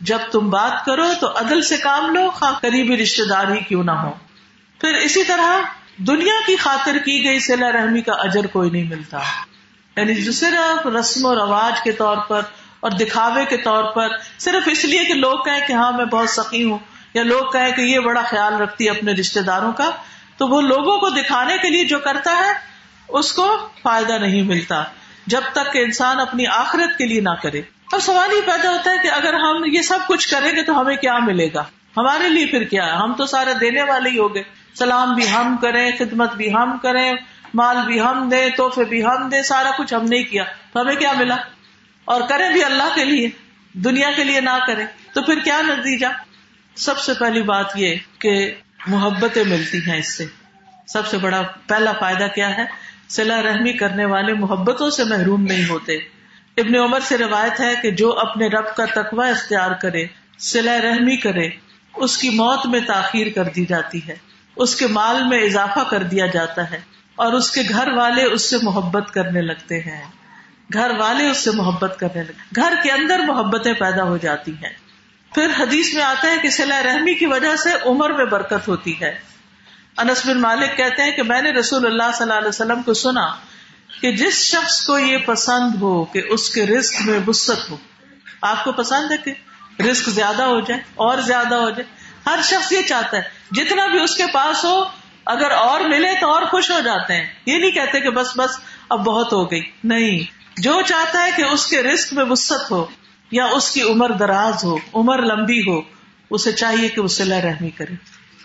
[0.01, 3.83] جب تم بات کرو تو عدل سے کام لو، خواہ قریبی رشتے دار ہی کیوں
[3.83, 4.11] نہ ہو۔
[4.81, 5.61] پھر اسی طرح
[5.97, 9.19] دنیا کی خاطر کی گئی سلا رحمی کا اجر کوئی نہیں ملتا۔
[9.97, 12.41] یعنی جو صرف رسم و رواج کے طور پر
[12.79, 14.07] اور دکھاوے کے طور پر
[14.39, 16.77] صرف اس لیے کہ لوگ کہیں کہ ہاں میں بہت سخی ہوں،
[17.13, 19.89] یا لوگ کہیں کہ یہ بڑا خیال رکھتی ہے اپنے رشتے داروں کا،
[20.37, 22.51] تو وہ لوگوں کو دکھانے کے لیے جو کرتا ہے،
[23.07, 24.83] اس کو فائدہ نہیں ملتا،
[25.27, 27.61] جب تک کہ انسان اپنی آخرت کے لیے نہ کرے۔
[27.93, 30.79] اب سوال یہ پیدا ہوتا ہے کہ اگر ہم یہ سب کچھ کریں گے تو
[30.81, 31.63] ہمیں کیا ملے گا؟
[31.97, 34.43] ہمارے لیے پھر کیا ہے؟ ہم تو سارے دینے والے ہی ہو گئے۔
[34.75, 37.13] سلام بھی ہم کریں، خدمت بھی ہم کریں
[37.55, 40.43] مال بھی ہم دیں توحفے بھی ہم دیں، سارا کچھ ہم نہیں کیا۔
[40.73, 41.35] تو ہمیں کیا ملا؟
[42.05, 43.29] اور کریں بھی اللہ کے لیے،
[43.73, 46.05] دنیا کے لیے نہ کریں۔ تو پھر کیا نتیجہ؟
[46.75, 48.53] سب سے پہلی بات یہ کہ
[48.87, 50.25] محبتیں ملتی ہیں اس سے۔
[50.87, 52.65] سب سے بڑا پہلا فائدہ کیا ہے؟
[53.09, 55.95] سلا رحمی کرنے والے محبتوں سے محروم نہیں ہوتے۔
[56.57, 60.05] ابن عمر سے روایت ہے کہ جو اپنے رب کا تقوی اختیار کرے
[60.39, 61.49] سلا رحمی کرے،
[61.95, 64.15] اس کی موت میں تاخیر کر دی جاتی ہے۔
[64.55, 68.49] اس کے مال میں اضافہ کر دیا جاتا ہے۔ اور اس کے گھر والے اس
[68.49, 70.05] سے محبت کرنے لگتے ہیں۔
[70.73, 74.69] گھر والے اس سے محبت کرنے لگتے گھر کے اندر محبتیں پیدا ہو جاتی ہیں۔
[75.31, 79.01] پھر حدیث میں آتا ہے کہ سلا رحمی کی وجہ سے عمر میں برکت ہوتی
[79.01, 79.17] ہے۔
[79.97, 82.93] انس بن مالک کہتے ہیں کہ میں نے رسول اللہ صلی اللہ علیہ وسلم کو
[82.93, 83.25] سنا
[84.01, 87.77] کہ جس شخص کو یہ پسند ہو کہ اس کے رسک میں وسط ہو،
[88.41, 91.83] آپ کو پسند ہے کہ رسک زیادہ ہو جائے، اور زیادہ ہو جائے۔
[92.29, 94.83] ہر شخص یہ چاہتا ہے، جتنا بھی اس کے پاس ہو
[95.25, 98.59] اگر اور ملے تو اور خوش ہو جاتے ہیں۔ یہ نہیں کہتے کہ بس بس
[98.89, 100.19] اب بہت ہو گئی۔ نہیں۔
[100.57, 102.85] جو چاہتا ہے کہ اس کے رسک میں وسط ہو
[103.31, 105.81] یا اس کی عمر دراز ہو، عمر لمبی ہو،
[106.29, 107.95] اسے چاہیے کہ اسے لہ رحمی کرے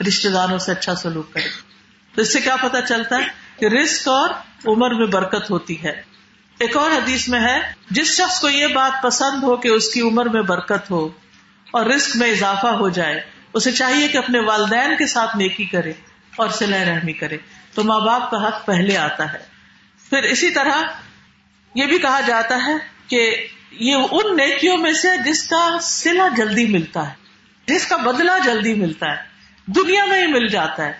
[0.08, 1.48] رشتے داروں سے اچھا سلوک کرے۔
[2.14, 3.26] تو اس سے کیا پتا چلتا ہے
[3.58, 4.30] کہ رسک اور
[4.66, 6.02] عمر میں برکت ہوتی ہے۔
[6.58, 7.58] ایک اور حدیث میں ہے،
[7.90, 11.08] جس شخص کو یہ بات پسند ہو کہ اس کی عمر میں برکت ہو
[11.70, 13.20] اور رسک میں اضافہ ہو جائے،
[13.54, 15.92] اسے چاہیے کہ اپنے والدین کے ساتھ نیکی کرے۔
[16.36, 17.36] اور سلح رحمی کرے۔
[17.74, 19.38] تو ماں باپ کا حق پہلے آتا ہے۔
[20.10, 20.82] پھر اسی طرح
[21.74, 22.72] یہ بھی کہا جاتا ہے
[23.08, 27.14] کہ یہ ان نیکیوں میں سے جس کا سلا جلدی ملتا ہے،
[27.66, 29.22] جس کا بدلا جلدی ملتا ہے،
[29.66, 30.92] دنیا میں ہی مل جاتا ہے،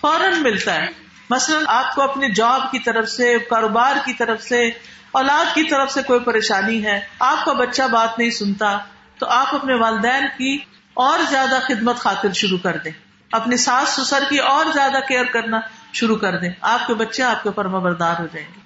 [0.00, 0.86] فوراً ملتا ہے۔
[1.30, 4.70] مثلاً آپ کو اپنے جاب کی طرف سے، کاروبار کی طرف سے،
[5.12, 8.78] اولاد کی طرف سے کوئی پریشانی ہے، آپ کا بچہ بات نہیں سنتا،
[9.18, 10.58] تو آپ اپنے والدین کی
[10.94, 15.60] اور زیادہ خدمت خاطر شروع کر دیں۔ اپنی ساس سسر کی اور زیادہ کیئر کرنا
[15.92, 18.60] شروع کر دیں۔ آپ کے بچے آپ کے فرما بردار ہو جائیں گے۔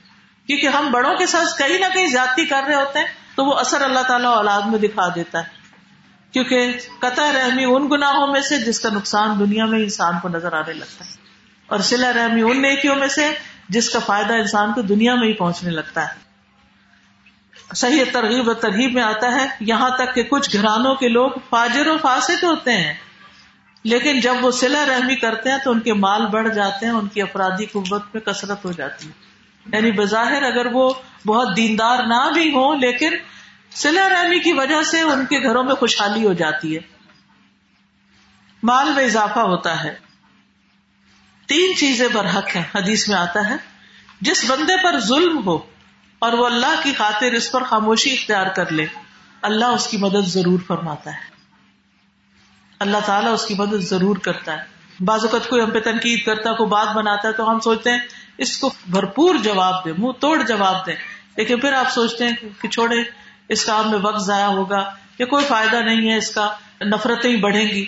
[0.47, 3.07] کیونکہ ہم بڑوں کے ساتھ کہیں نہ کہیں زیادتی کر رہے ہوتے ہیں
[3.37, 5.63] تو وہ اثر اللہ تعالیٰ اولاد میں دکھا دیتا ہے۔
[6.33, 10.53] کیونکہ قطع رحمی ان گناہوں میں سے جس کا نقصان دنیا میں انسان کو نظر
[10.53, 11.11] آنے لگتا ہے۔
[11.67, 13.31] اور سلا رحمی ان نیکیوں میں سے
[13.69, 16.23] جس کا فائدہ انسان کو دنیا میں ہی پہنچنے لگتا ہے۔
[17.75, 21.87] صحیح ترغیب و ترغیب میں آتا ہے، یہاں تک کہ کچھ گھرانوں کے لوگ فاجر
[21.87, 22.95] و فاسق ہوتے ہیں۔
[23.85, 27.09] لیکن جب وہ سلا رحمی کرتے ہیں تو ان کے مال بڑھ جاتے ہیں، ان
[27.09, 29.33] کی افرادی قوت میں کثرت ہو جاتی ہے۔
[29.76, 30.93] یعنی بظاہر اگر وہ
[31.26, 33.11] بہت دیندار نہ بھی ہوں، لیکن
[33.70, 36.80] سلا رحمی کی وجہ سے ان کے گھروں میں خوشحالی ہو جاتی ہے۔
[38.62, 39.95] مال میں اضافہ ہوتا ہے۔
[41.47, 43.57] تین چیزیں برحق ہیں، حدیث میں آتا ہے۔
[44.20, 45.59] جس بندے پر ظلم ہو
[46.18, 48.87] اور وہ اللہ کی خاطر اس پر خاموشی اختیار کر لے،
[49.43, 51.32] اللہ اس کی مدد ضرور فرماتا ہے۔
[52.83, 56.53] اللہ تعالیٰ اس کی مدد ضرور کرتا ہے۔ بعض اوقات کوئی ہم پہ تنقید کرتا
[56.53, 57.99] کوئی بات بناتا ہے تو ہم سوچتے ہیں،
[58.39, 60.93] اس کو بھرپور جواب دے منہ توڑ جواب دے
[61.37, 62.97] لیکن پھر آپ سوچتے ہیں کہ چھوڑے،
[63.49, 66.49] اس کام میں وقت ضائع ہوگا، یا کوئی فائدہ نہیں ہے، اس کا
[66.80, 67.85] نفرتیں بڑھیں گی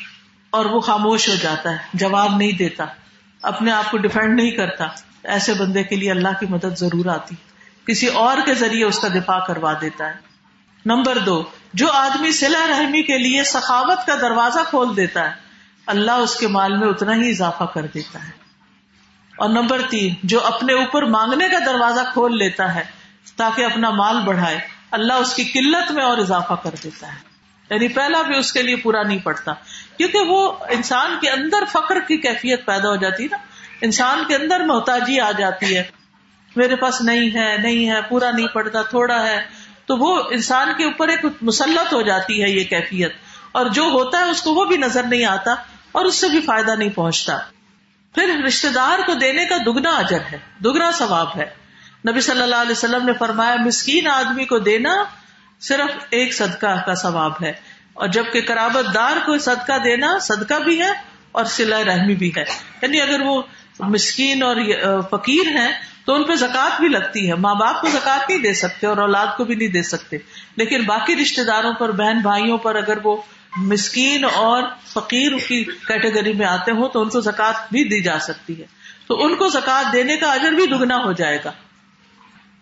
[0.50, 2.84] اور وہ خاموش ہو جاتا ہے، جواب نہیں دیتا،
[3.42, 4.86] اپنے آپ کو ڈیفینڈ نہیں کرتا۔
[5.24, 7.34] ایسے بندے کے لیے اللہ کی مدد ضرور آتی۔
[7.86, 10.14] کسی اور کے ذریعے اس کا دفاع کروا دیتا ہے۔
[10.86, 11.44] نمبر دو
[11.74, 15.34] جو آدمی سلا رحمی کے لیے سخاوت کا دروازہ کھول دیتا ہے،
[15.86, 18.30] اللہ اس کے مال میں اتنا ہی اضافہ کر دیتا ہے۔
[19.38, 22.84] اور نمبر تین، جو اپنے اوپر مانگنے کا دروازہ کھول لیتا ہے،
[23.36, 24.60] تاکہ اپنا مال بڑھائے،
[24.90, 27.18] اللہ اس کی قلت میں اور اضافہ کر دیتا ہے۔
[27.70, 29.52] یعنی پہلا بھی اس کے لیے پورا نہیں پڑتا،
[29.96, 33.36] کیونکہ وہ انسان کے اندر فخر کی کیفیت پیدا ہو جاتی ہے نا۔
[33.80, 35.82] انسان کے اندر محتاجی آ جاتی ہے،
[36.56, 40.84] میرے پاس نہیں ہے نہیں ہے، پورا نہیں پڑتا، تھوڑا ہے۔ تو وہ انسان کے
[40.84, 43.12] اوپر ایک مسلط ہو جاتی ہے یہ کیفیت
[43.52, 45.54] اور جو ہوتا ہے اس کو وہ بھی نظر نہیں آتا
[45.92, 47.38] اور اس سے بھی فائدہ نہیں پہنچتا۔
[48.14, 51.50] پھر رشتے دار کو دینے کا دگنا اجر ہے، دگنا ثواب ہے۔
[52.08, 55.04] نبی صلی اللہ علیہ وسلم نے فرمایا، مسکین آدمی کو دینا
[55.60, 57.52] صرف ایک صدقہ کا ثواب ہے۔
[57.94, 60.90] اور جبکہ کرابت دار کو صدقہ دینا صدقہ بھی ہے
[61.32, 62.44] اور سلا رحمی بھی ہے۔
[62.82, 63.42] یعنی اگر وہ
[63.80, 64.56] مسکین اور
[65.10, 65.72] فقیر ہیں،
[66.04, 68.96] تو ان پہ زکات بھی لگتی ہے۔ ماں باپ کو زکات نہیں دے سکتے اور
[68.96, 70.16] اولاد کو بھی نہیں دے سکتے۔
[70.56, 73.16] لیکن باقی رشتے داروں پر، بہن بھائیوں پر اگر وہ
[73.56, 78.18] مسکین اور فقیر کی کیٹیگری میں آتے ہوں، تو ان کو زکات بھی دی جا
[78.18, 78.66] سکتی ہے۔
[79.06, 81.52] تو ان کو زکات دینے کا اجر بھی دگنا ہو جائے گا۔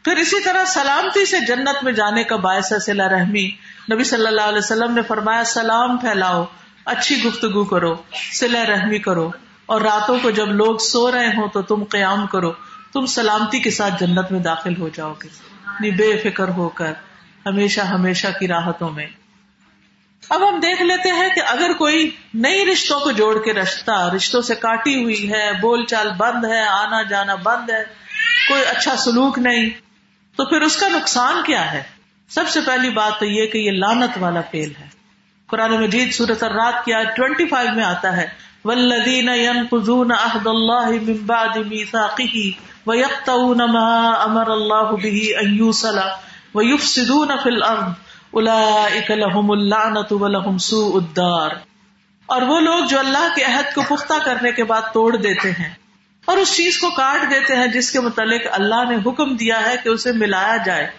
[0.05, 3.51] پھر اسی طرح سلامتی سے جنت میں جانے کا باعث ہے سلا رحمی۔
[3.93, 6.45] نبی صلی اللہ علیہ وسلم نے فرمایا، سلام پھیلاؤ،
[6.85, 7.95] اچھی گفتگو کرو،
[8.33, 9.31] سلا رحمی کرو۔
[9.67, 12.53] اور راتوں کو جب لوگ سو رہے ہوں تو تم قیام کرو،
[12.93, 15.29] تم سلامتی کے ساتھ جنت میں داخل ہو جاؤ گے۔
[15.91, 16.93] بے فکر ہو کر،
[17.47, 19.07] ہمیشہ ہمیشہ کی راحتوں میں۔
[20.29, 24.43] اب ہم دیکھ لیتے ہیں کہ اگر کوئی نئی رشتوں کو جوڑ کے رشتہ، رشتوں
[24.43, 27.85] سے کاٹی ہوئی ہے، بول چال بند ہے، آنا جانا بند ہے،
[28.49, 29.71] کوئی اچھا سلوک نہیں،
[30.37, 31.83] تو پھر اس کا نقصان کیا ہے؟
[32.29, 34.87] سب سے پہلی بات تو یہ کہ یہ لانت والا فیل ہے۔
[35.47, 38.29] قرآن مجید صورت رات کی آج ٹوینٹی فائیو میں آتا ہے۔
[38.65, 42.51] ولدین عہد اللہ من بعد میثاقه
[42.87, 45.99] ويقطعون ما امر الله به ان يوصل
[46.55, 47.91] ويفسدون في الارض
[48.31, 51.51] اولئك لهم اللعنة ولهم سوء الدار۔
[52.27, 55.75] اور وہ لوگ جو اللہ کے عہد کو پختہ کرنے کے بعد توڑ دیتے ہیں
[56.25, 59.77] اور اس چیز کو کاٹ دیتے ہیں جس کے متعلق اللہ نے حکم دیا ہے
[59.85, 60.91] کہ اسے ملایا جائے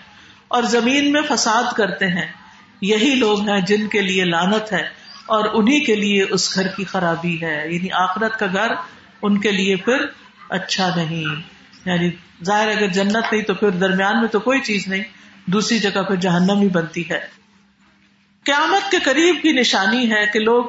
[0.47, 2.31] اور زمین میں فساد کرتے ہیں۔
[2.81, 6.83] یہی لوگ ہیں جن کے لیے لانت ہے۔ اور انہیں کے لیے اس گھر کی
[6.83, 8.71] خرابی ہے۔ یعنی آخرت کا گھر
[9.21, 10.05] ان کے لیے پھر
[10.49, 11.41] اچھا نہیں۔
[11.85, 12.11] یعنی
[12.43, 15.03] ظاہر اگر جنت نہیں تو پھر درمیان میں تو کوئی چیز نہیں،
[15.45, 17.19] دوسری جگہ پہ جہنم ہی بنتی ہے۔
[18.45, 20.63] قیامت کے قریب کی نشانی ہے کہ لوگ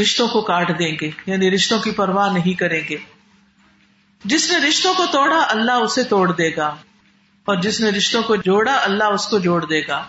[0.00, 2.96] رشتوں کو کاٹ دیں گے یعنی رشتوں کی پرواہ نہیں کریں گے۔
[4.24, 6.66] جس نے رشتوں کو توڑا، اللہ اسے توڑ دے گا۔
[7.44, 10.08] اور جس نے رشتوں کو جوڑا، اللہ اس کو جوڑ دے گا۔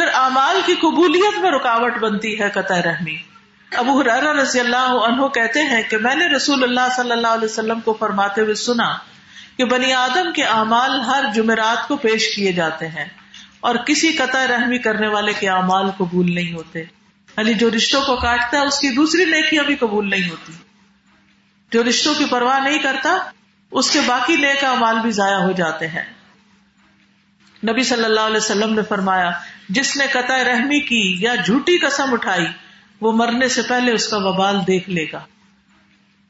[0.00, 3.16] پھر امال کی قبولیت میں رکاوٹ بنتی ہے قطع رحمی۔
[3.76, 7.80] ابو رضی اللہ عنہ کہتے ہیں کہ میں نے رسول اللہ صلی اللہ علیہ وسلم
[7.80, 8.94] کو فرماتے ہوئے سنا
[9.56, 13.04] کہ بنی آدم کے اعمال ہر جمعرات کو پیش کیے جاتے ہیں
[13.60, 16.78] اور کسی قطع رحمی کرنے والے کے اعمال قبول نہیں ہوتے۔
[17.38, 20.52] یعنی جو رشتوں کو کاٹتا ہے اس کی دوسری نیکیاں بھی قبول نہیں ہوتی۔
[21.72, 23.16] جو رشتوں کی پرواہ نہیں کرتا،
[23.70, 26.04] اس کے باقی نیک امال بھی ضائع ہو جاتے ہیں۔
[27.68, 29.30] نبی صلی اللہ علیہ وسلم نے فرمایا
[29.70, 32.46] جس نے قطع رحمی کی یا جھوٹی قسم اٹھائی،
[33.00, 35.20] وہ مرنے سے پہلے اس کا وبال دیکھ لے گا۔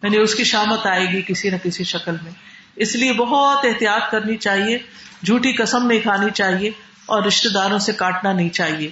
[0.02, 2.32] یعنی اس کی شامت آئے گی کسی نہ کسی شکل میں۔
[2.76, 4.78] اس لیے بہت احتیاط کرنی چاہیے،
[5.24, 6.70] جھوٹی قسم نہیں کھانی چاہیے
[7.06, 8.90] اور رشتے داروں سے کاٹنا نہیں چاہیے۔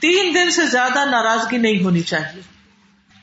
[0.00, 2.42] تین دن سے زیادہ ناراضگی نہیں ہونی چاہیے۔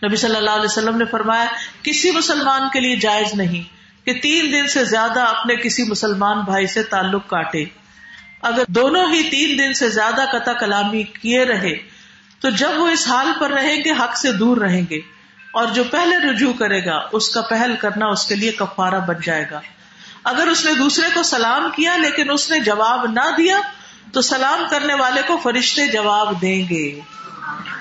[0.07, 1.45] نبی صلی اللہ علیہ وسلم نے فرمایا،
[1.83, 3.63] کسی مسلمان کے لیے جائز نہیں
[4.05, 7.65] کہ تین دن سے زیادہ اپنے کسی مسلمان بھائی سے تعلق کاٹے۔
[8.41, 11.75] اگر دونوں ہی تین دن سے زیادہ قطع کلامی کیے رہے،
[12.39, 14.99] تو جب وہ اس حال پر رہیں گے، حق سے دور رہیں گے۔
[15.53, 19.15] اور جو پہلے رجوع کرے گا، اس کا پہل کرنا اس کے لیے کفارہ بن
[19.23, 19.59] جائے گا۔
[20.23, 23.61] اگر اس نے دوسرے کو سلام کیا، لیکن اس نے جواب نہ دیا،
[24.13, 26.99] تو سلام کرنے والے کو فرشتے جواب دیں گے۔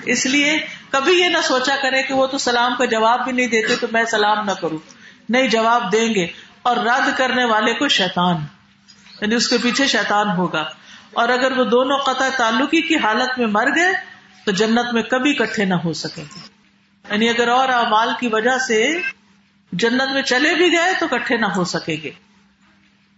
[0.05, 3.47] اس لیے کبھی یہ نہ سوچا کرے کہ وہ تو سلام کا جواب بھی نہیں
[3.47, 4.77] دیتے، تو میں سلام نہ کروں۔
[5.29, 6.27] نہیں، جواب دیں گے۔
[6.61, 8.58] اور رد کرنے والے کو شیطان۔
[9.21, 10.69] یعنی اس کے پیچھے شیطان ہوگا۔
[11.13, 13.93] اور اگر وہ دونوں قطع تعلقی کی حالت میں مر گئے،
[14.45, 16.39] تو جنت میں کبھی کٹھے نہ ہو سکیں گے۔
[17.09, 19.01] یعنی اگر اور اعمال کی وجہ سے
[19.71, 22.11] جنت میں چلے بھی گئے، تو کٹھے نہ ہو سکیں گے۔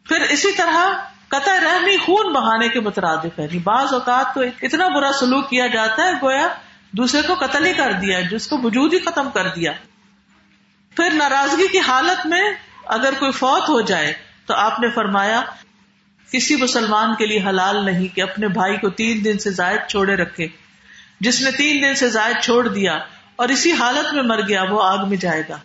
[0.03, 0.85] پھر اسی طرح
[1.27, 5.67] قطع رحمی خون بہانے کے مترادف ہے یعنی بعض اوقات تو اتنا برا سلوک کیا
[5.67, 6.47] جاتا ہے، گویا
[6.91, 9.71] دوسرے کو قتل ہی کر دیا، جس کو وجود ہی ختم کر دیا۔
[10.95, 12.53] پھر ناراضگی کی حالت میں
[12.85, 14.13] اگر کوئی فوت ہو جائے،
[14.45, 15.41] تو آپ نے فرمایا
[16.31, 20.15] کسی مسلمان کے لیے حلال نہیں کہ اپنے بھائی کو تین دن سے زائد چھوڑے
[20.15, 20.47] رکھے۔
[21.19, 22.99] جس نے تین دن سے زائد چھوڑ دیا
[23.35, 25.57] اور اسی حالت میں مر گیا، وہ آگ میں جائے گا۔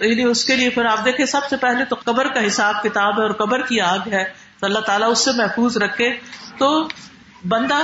[0.00, 3.18] یعنی اس کے لیے پھر آپ دیکھیں، سب سے پہلے تو قبر کا حساب کتاب
[3.18, 4.24] ہے اور قبر کی آگ ہے۔
[4.60, 6.16] تو اللہ تعالیٰ اس سے محفوظ رکھے۔
[6.58, 6.88] تو
[7.48, 7.78] بندہ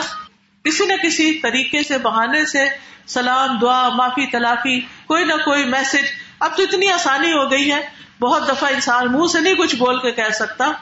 [0.65, 2.65] کسی نہ کسی طریقے سے، بہانے سے
[3.07, 6.05] سلام، دعا، معافی، تلافی، کوئی نہ کوئی میسج
[6.41, 7.81] اب تو اتنی آسانی ہو گئی ہے۔
[8.21, 10.73] بہت دفعہ انسان منہ سے نہیں کچھ بول کے کہہ سکتا۔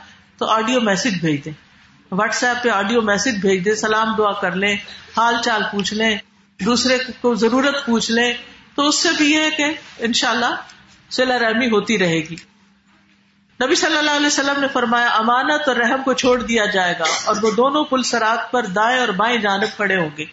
[0.41, 1.53] تو آڈیو میسج بھیج دیں۔
[2.11, 4.77] واٹس ایپ پہ آڈیو میسج بھیج دیں، سلام دعا کر لیں،
[5.17, 6.19] حال چال پوچھ لیں،
[6.65, 8.35] دوسرے کو ضرورت پوچھ لیں۔
[8.75, 9.65] تو اس سے بھی یہ ہے کہ
[9.99, 10.47] انشاءاللہ
[11.19, 12.37] اللہ رحمی ہوتی رہے گی۔
[13.65, 17.05] نبی صلی اللہ علیہ وسلم نے فرمایا، امانت اور رحم کو چھوڑ دیا جائے گا
[17.25, 20.25] اور وہ دونوں پل سرات پر دائیں اور بائیں جانب کھڑے ہوں گے۔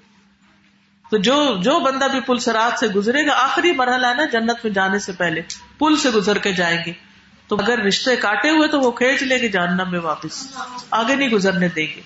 [1.12, 4.72] تو جو جو بندہ بھی پل سرات سے گزرے گا، آخری مرحلہ نا جنت میں
[4.72, 5.42] جانے سے پہلے،
[5.78, 7.07] پل سے گزر کے جائیں گے۔
[7.48, 10.48] تو اگر رشتے کاٹے ہوئے تو وہ کھینچ لے کے جاننا میں واپس۔
[10.92, 12.02] آگے نہیں گزرنے دیں گے۔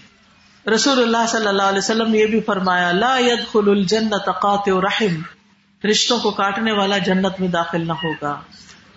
[0.72, 5.22] رسول اللہ صلی اللہ علیہ وسلم یہ بھی فرمایا، لا يدخل الجنت قاطع رحم۔
[5.88, 8.42] رشتوں کو کاٹنے والا جنت میں داخل نہ ہوگا۔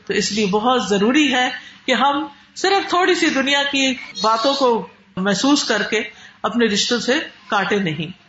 [0.06, 1.50] تو اس لیے بہت ضروری ہے
[1.86, 4.86] کہ ہم صرف تھوڑی سی دنیا کی باتوں کو
[5.16, 6.02] محسوس کر کے
[6.42, 7.18] اپنے رشتوں سے
[7.50, 8.24] کاٹے نہیں۔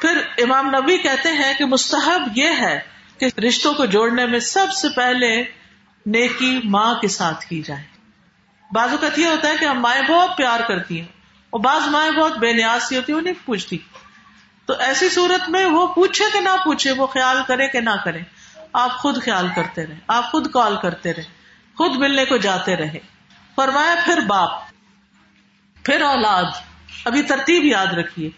[0.00, 2.80] پھر امام نبی کہتے ہیں کہ مستحب یہ ہے
[3.18, 5.57] کہ رشتوں کو جوڑنے میں سب سے پہلے
[6.08, 7.82] نیکی ماں کے ساتھ کی جائے۔
[8.72, 11.08] بعض اوقات یہ ہوتا ہے کہ ہم مائیں بہت پیار کرتی ہیں
[11.50, 13.78] اور بعض مائیں بہت بے نیاز سی ہوتی ہیں نہیں پوچھتی۔
[14.66, 18.20] تو ایسی صورت میں وہ پوچھے کہ نہ پوچھے، وہ خیال کرے کہ نہ کرے۔
[18.72, 21.22] آپ خود خیال کرتے رہے آپ خود کال کرتے رہے
[21.76, 22.98] خود ملنے کو جاتے رہے
[23.56, 24.50] فرمایا، پھر باپ،
[25.84, 26.44] پھر اولاد،
[27.04, 28.30] ابھی ترتیب یاد رکھیے۔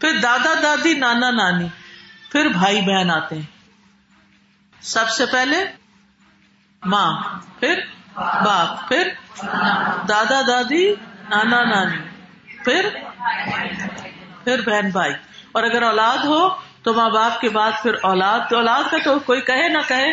[0.00, 1.68] پھر دادا، دادی، نانا، نانی،
[2.32, 3.56] پھر بھائی بہن آتے ہیں۔
[4.80, 5.56] سب سے پہلے
[6.84, 7.22] ماں،
[7.60, 7.80] پھر
[8.16, 9.08] باپ، پھر
[10.08, 10.90] دادا، دادی،
[11.30, 11.96] نانا، نانی،
[12.64, 12.88] پھر
[14.44, 15.12] پھر بہن، بھائی۔
[15.52, 16.48] اور اگر اولاد ہو
[16.82, 20.12] تو ماں باپ کے بعد پھر اولاد، تو اولاد کا تو کوئی کہے نہ کہے،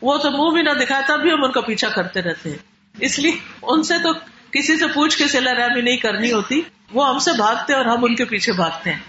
[0.00, 2.56] وہ تو منہ بھی نہ دکھائے بھی ہم ان کا پیچھا کرتے رہتے ہیں۔
[3.00, 3.32] اس لیے
[3.62, 4.12] ان سے تو
[4.50, 6.60] کسی سے پوچھ کے سلا رحمی نہیں کرنی ہوتی۔
[6.92, 9.00] وہ ہم سے بھاگتے اور ہم ان کے پیچھے بھاگتے ہیں۔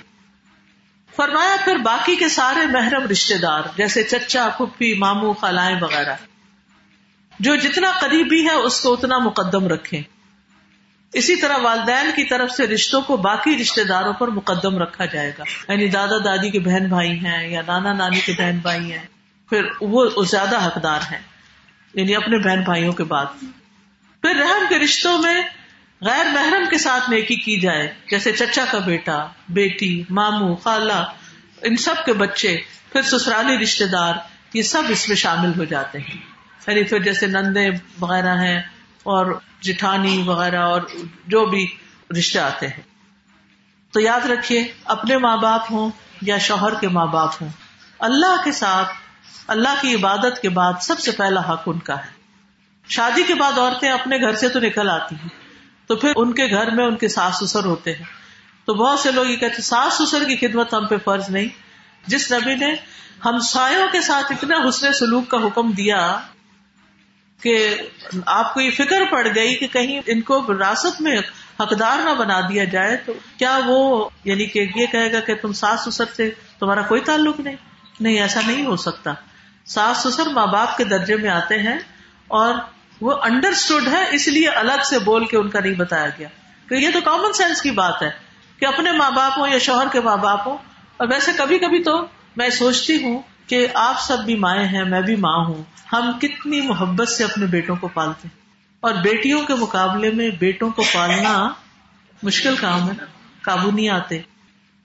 [1.16, 6.14] فرمایا، پھر باقی کے سارے محرم رشتے دار، جیسے چچا، پھپھی مامو خالائیں وغیرہ
[7.42, 10.02] جو جتنا قریبی ہے اس کو اتنا مقدم رکھے
[11.14, 15.32] اسی طرح والدین کی طرف سے رشتوں کو باقی رشتے داروں پر مقدم رکھا جائے
[15.40, 19.06] گا۔ یعنی دادا دادی کے بہن بھائی ہیں یا نانا نانی کے بہن بھائی ہیں،
[19.50, 21.20] پھر وہ زیادہ حقدار ہیں۔
[21.94, 23.26] یعنی اپنے بہن بھائیوں کے بعد۔
[24.22, 25.44] پھر رحم کے رشتوں میں
[26.02, 31.12] غیر محرم کے ساتھ نیکی کی جائے، جیسے چچا کا بیٹا، بیٹی مامو خالہ،
[31.62, 32.58] ان سب کے بچے،
[32.94, 34.14] پھر سسرالی رشتے دار،
[34.54, 36.31] یہ سب اس میں شامل ہو جاتے ہیں۔
[36.68, 38.62] یعنی پھر جیسے نندے وغیرہ ہیں
[39.04, 40.82] اور جٹھانی وغیرہ اور
[41.28, 41.68] جو بھی
[42.18, 42.82] رشتے آتے ہیں۔
[43.92, 45.90] تو یاد رکھیے، اپنے ماں باپ ہوں
[46.22, 47.50] یا شوہر کے ماں باپ ہوں،
[48.00, 48.90] اللہ کے ساتھ،
[49.48, 52.12] اللہ کی عبادت کے بعد سب سے پہلا حق ان کا ہے۔
[52.90, 55.30] شادی کے بعد عورتیں اپنے گھر سے تو نکل آتی ہیں،
[55.88, 58.04] تو پھر ان کے گھر میں ان کے ساس سسر ہوتے ہیں۔
[58.66, 61.48] تو بہت سے لوگ یہ کہتے ساس سسر کی خدمت ہم پہ فرض نہیں۔
[62.08, 62.74] جس نبی نے
[63.26, 66.20] ہم سایوں کے ساتھ اتنا حسن سلوک کا حکم دیا
[67.42, 67.76] کہ
[68.26, 71.18] آپ کو یہ فکر پڑ گئی کہ کہیں ان کو وراثت میں
[71.60, 75.54] حقدار نہ بنا دیا جائے، تو کیا وہ یعنی کہ یہ کہے گا کہ تم
[75.54, 76.30] ساس سسر سے
[76.60, 77.56] تمہارا کوئی تعلق نہیں؟
[78.00, 79.14] نہیں، ایسا نہیں ہو سکتا۔
[79.66, 81.80] ساس سسر ماں باپ کے درجے میں آتے ہیں
[82.28, 82.54] اور
[83.02, 86.28] وہ انڈرسٹوڈ ہے، اس لیے الگ سے بول کے ان کا نہیں بتایا گیا۔
[86.70, 88.10] کہ یہ تو کامن سینس کی بات ہے
[88.60, 90.58] کہ اپنے ماں باپ ہوں یا شوہر کے ماں باپ ہوں۔
[90.98, 93.22] اور ویسے کبھی کبھی تو میں سوچتی ہوں
[93.52, 97.46] کہ آپ سب بھی مائیں ہیں، میں بھی ماں ہوں۔ ہم کتنی محبت سے اپنے
[97.46, 98.40] بیٹوں کو پالتے ہیں۔
[98.80, 101.50] اور بیٹیوں کے مقابلے میں بیٹوں کو پالنا
[102.24, 102.94] مشکل کام ہے۔
[103.42, 104.22] قابو نہیں آتے۔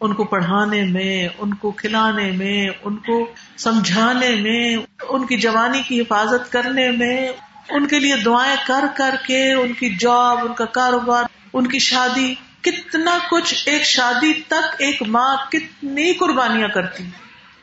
[0.00, 4.76] ان کو پڑھانے میں، ان کو کھلانے میں، ان کو سمجھانے میں،
[5.08, 7.28] ان کی جوانی کی حفاظت کرنے میں،
[7.68, 11.78] ان کے لیے دعائیں کر کر کے ان کی جاب، ان کا کاروبار، ان کی
[11.78, 17.04] شادی، کتنا کچھ ایک شادی تک ایک ماں کتنی قربانیاں کرتی۔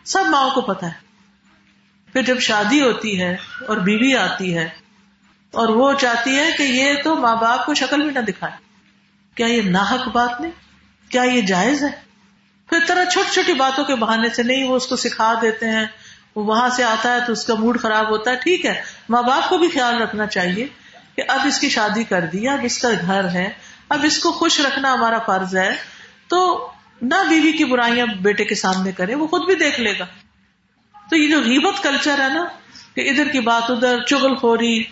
[0.05, 1.03] سب ماں کو پتا ہے۔
[2.13, 3.33] پھر جب شادی ہوتی ہے
[3.67, 4.69] اور بیوی آتی ہے
[5.51, 8.53] اور وہ چاہتی ہے کہ یہ تو ماں باپ کو شکل بھی نہ دکھائے۔
[9.35, 10.51] کیا یہ ناحک بات نہیں؟
[11.09, 11.89] کیا یہ جائز ہے؟
[12.69, 15.85] پھر طرح چھوٹی چھوٹی باتوں کے بہانے سے نہیں، وہ اس کو سکھا دیتے ہیں۔
[16.35, 19.23] وہ وہاں سے آتا ہے تو اس کا موڈ خراب ہوتا ہے۔ ٹھیک ہے، ماں
[19.23, 20.67] باپ کو بھی خیال رکھنا چاہیے
[21.15, 23.49] کہ اب اس کی شادی کر دی، اب اس کا گھر ہے،
[23.89, 25.75] اب اس کو خوش رکھنا ہمارا فرض ہے۔
[26.27, 26.69] تو
[27.03, 30.05] نہ بیوی کی برائیاں بیٹے کے سامنے کرے، وہ خود بھی دیکھ لے گا۔
[31.09, 32.45] تو یہ جو غیبت کلچر ہے نا،
[32.95, 34.83] کہ ادھر کی بات ادھر چگل خوری،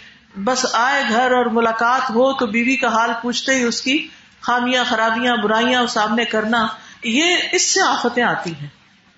[0.43, 4.07] بس آئے گھر اور ملاقات ہو تو بیوی کا حال پوچھتے ہی اس کی
[4.41, 6.67] خامیاں، خرابیاں، برائیاں سامنے کرنا،
[7.03, 8.67] یہ اس سے آفتیں آتی ہیں۔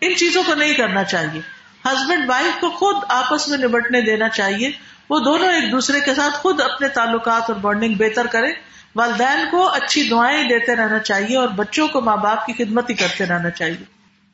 [0.01, 1.41] ان چیزوں کو نہیں کرنا چاہیے۔
[1.85, 4.71] ہسبینڈ وائف کو خود آپس میں نبٹنے دینا چاہیے۔
[5.09, 9.67] وہ دونوں ایک دوسرے کے ساتھ خود اپنے تعلقات اور بانڈنگ بہتر کرے والدین کو
[9.67, 13.49] اچھی دعائیں دیتے رہنا چاہیے اور بچوں کو ماں باپ کی خدمت ہی کرتے رہنا
[13.49, 13.83] چاہیے،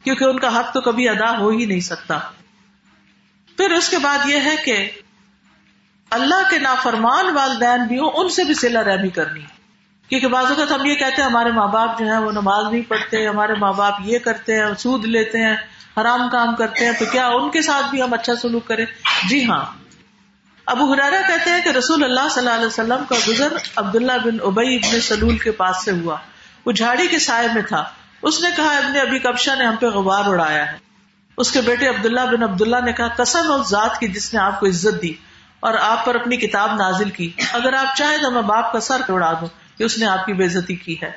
[0.03, 2.20] کیونکہ ان کا حق تو کبھی ادا ہو ہی نہیں سکتا۔
[3.57, 4.89] پھر اس کے بعد یہ ہے کہ
[6.10, 9.41] اللہ کے نافرمان والدین بھی ہوں، ان سے بھی سلا رحمی کرنی۔
[10.07, 12.82] کیونکہ بعض اوقات ہم یہ کہتے ہیں، ہمارے ماں باپ جو ہیں وہ نماز نہیں
[12.88, 15.55] پڑھتے، ہمارے ماں باپ یہ کرتے ہیں، سود لیتے ہیں،
[16.01, 18.86] حرام کام کرتے ہیں، تو کیا ان کے ساتھ بھی ہم اچھا سلوک کریں؟
[19.30, 19.66] جی ہاں۔
[20.70, 24.38] ابو حرارا کہتے ہیں کہ رسول اللہ صلی اللہ علیہ وسلم کا گزر عبداللہ بن
[24.43, 26.17] ابئی ابن سلول کے پاس سے ہوا۔
[26.65, 27.84] وہ جھاڑی کے سائے میں تھا۔
[28.22, 30.78] اس نے کہا، ابن ابھی کبشا نے ہم پہ غبار اڑایا ہے۔
[31.38, 34.59] اس کے بیٹے عبداللہ بن عبداللہ نے کہا کسم اور ذات کی جس نے آپ
[34.59, 35.13] کو عزت دی
[35.59, 39.01] اور آپ پر اپنی کتاب نازل کی۔ اگر آپ چاہیں تو میں باپ کا سر
[39.09, 39.47] اڑا دوں
[39.78, 41.11] کہ اس نے آپ کی بےزتی کی ہے۔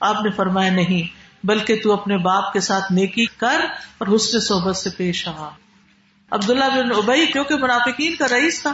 [0.00, 3.60] آپ نے فرمایا، نہیں، بلکہ تو اپنے باپ کے ساتھ نیکی کر
[3.98, 5.48] اور حسن صحبت سے پیش آ۔
[6.30, 8.72] عبداللہ بن ابئی کیونکہ منافقین کا رئیس تھا۔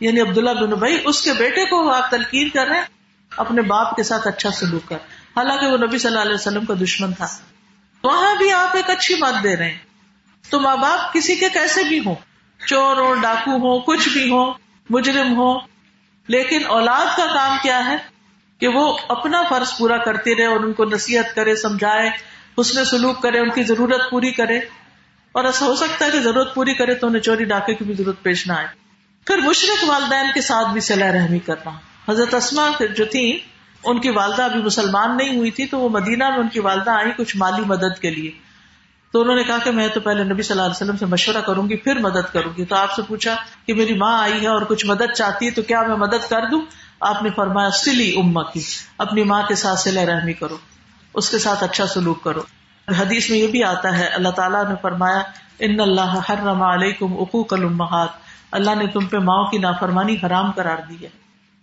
[0.00, 2.80] یعنی عبداللہ بن ابئی اس کے بیٹے کو آپ تلقین کر رہے
[3.36, 4.96] اپنے باپ کے ساتھ اچھا سلوک کر۔
[5.36, 7.28] حالانکہ وہ نبی صلی اللہ علیہ وسلم کا دشمن تھا۔
[8.04, 9.78] وہاں بھی آپ ایک اچھی بات دے رہے ہیں۔
[10.50, 12.14] تو ماں باپ کسی کے کیسے بھی ہوں،
[12.66, 14.52] چور ہو ڈاکو ہو کچھ بھی ہو
[14.90, 15.58] مجرم ہو
[16.28, 17.96] لیکن اولاد کا کام کیا ہے؟
[18.58, 22.10] کہ وہ اپنا فرض پورا کرتے رہے اور ان کو نصیحت کرے، سمجھائے
[22.56, 24.58] اس نے سلوک کرے، ان کی ضرورت پوری کرے۔
[25.32, 27.94] اور ایسا ہو سکتا ہے کہ ضرورت پوری کرے تو انہیں چوری، ڈاکے کی بھی
[27.94, 28.79] ضرورت پیش نہ آئے۔
[29.26, 31.70] پھر مشرق والدین کے ساتھ بھی صلاح رحمی کرنا۔
[32.08, 33.38] حضرت اسما جو تھی
[33.84, 36.90] ان کی والدہ ابھی مسلمان نہیں ہوئی تھی، تو وہ مدینہ میں ان کی والدہ
[36.90, 38.30] آئی کچھ مالی مدد کے لیے۔
[39.12, 41.40] تو انہوں نے کہا کہ میں تو پہلے نبی صلی اللہ علیہ وسلم سے مشورہ
[41.40, 43.34] کروں گی، پھر مدد کروں گی۔ تو آپ سے پوچھا
[43.66, 46.48] کہ میری ماں آئی ہے اور کچھ مدد چاہتی ہے، تو کیا میں مدد کر
[46.50, 46.60] دوں؟
[47.00, 48.60] آپ نے فرمایا، سلی اما کی،
[48.98, 50.56] اپنی ماں کے ساتھ سلا رحمی کرو،
[51.14, 52.42] اس کے ساتھ اچھا سلوک کرو۔
[52.88, 55.22] حدیث میں یہ بھی آتا ہے، اللہ تعالیٰ نے فرمایا،
[55.58, 60.76] ان اللہ حرم علیکم اقوق الامہات اللہ نے تم پہ ماؤں کی نافرمانی حرام کرار
[60.88, 61.08] دی ہے۔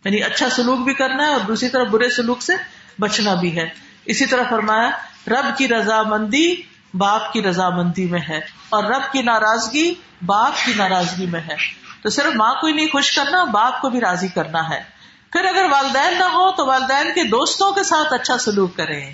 [0.06, 2.54] یعنی اچھا سلوک بھی کرنا ہے اور دوسری طرف برے سلوک سے
[3.00, 3.70] بچنا بھی ہے۔
[4.06, 4.90] اسی طرح فرمایا،
[5.28, 6.56] رب کی رضامندی
[6.94, 9.94] باپ کی رضامندی میں ہے اور رب کی ناراضگی
[10.26, 11.56] باپ کی ناراضگی میں ہے۔
[12.02, 14.84] تو صرف ماں کو ہی نہیں خوش کرنا، باپ کو بھی راضی کرنا ہے۔
[15.32, 19.14] پھر اگر والدین نہ ہو تو والدین کے دوستوں کے ساتھ اچھا سلوک کریں۔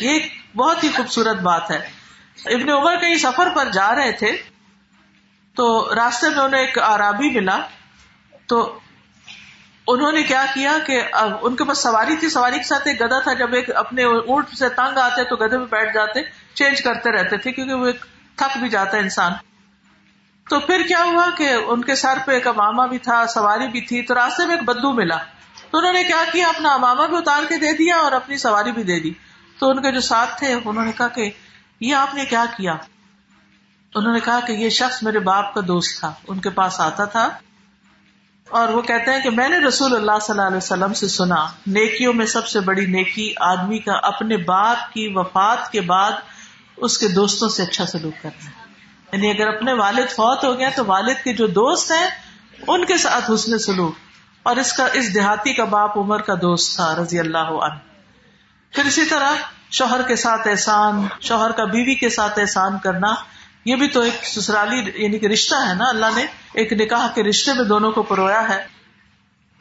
[0.00, 0.18] یہ
[0.56, 1.88] بہت ہی خوبصورت بات ہے۔
[2.44, 4.55] ابن عمر کہیں سفر پر جا رہے تھے۔
[5.56, 7.58] تو راستے میں انہیں ایک آرابی ملا
[8.46, 8.78] تو
[9.86, 11.02] انہوں نے کیا کیا کہ
[11.42, 14.48] ان کے پاس سواری تھی، سواری کے ساتھ ایک گدا تھا، جب ایک اپنے اونٹ
[14.48, 16.20] سے تنگ آتے تو گدے میں بیٹھ جاتے،
[16.54, 18.04] چینج کرتے رہتے تھے کیونکہ وہ ایک
[18.36, 19.32] تھک بھی جاتا ہے انسان۔
[20.50, 23.80] تو پھر کیا ہوا کہ ان کے سر پہ ایک اماما بھی تھا، سواری بھی
[23.80, 25.18] تھی، تو راستے میں ایک بدو ملا۔
[25.70, 28.72] تو انہوں نے کیا کیا، اپنا اماما بھی اتار کے دے دیا اور اپنی سواری
[28.72, 29.12] بھی دے دی۔
[29.58, 31.30] تو ان کے جو ساتھ تھے، انہوں نے کہا کہ
[31.80, 32.76] یہ آپ نے کیا کیا؟
[33.96, 37.04] انہوں نے کہا کہ یہ شخص میرے باپ کا دوست تھا، ان کے پاس آتا
[37.04, 37.28] تھا۔
[38.48, 41.46] اور وہ کہتے ہیں کہ میں نے رسول اللہ صلی اللہ علیہ وسلم سے سنا،
[41.66, 46.12] نیکیوں میں سب سے بڑی نیکی آدمی کا اپنے باپ کی وفات کے بعد
[46.76, 48.50] اس کے دوستوں سے اچھا سلوک کرنا۔
[49.12, 52.10] یعنی اگر اپنے والد فوت ہو گیا تو والد کے جو دوست ہیں،
[52.68, 53.94] ان کے ساتھ حسن سلوک۔
[54.42, 57.78] اور اس کا، اس دیہاتی کا باپ عمر کا دوست تھا، رضی اللہ عنہ۔
[58.70, 59.32] پھر اسی طرح
[59.70, 63.14] شوہر کے ساتھ احسان، شوہر کا بیوی کے ساتھ احسان کرنا۔
[63.66, 67.22] یہ بھی تو ایک سسرالی یعنی کہ رشتہ ہے نا اللہ نے ایک نکاح کے
[67.22, 68.64] رشتے میں دونوں کو پرویا ہے۔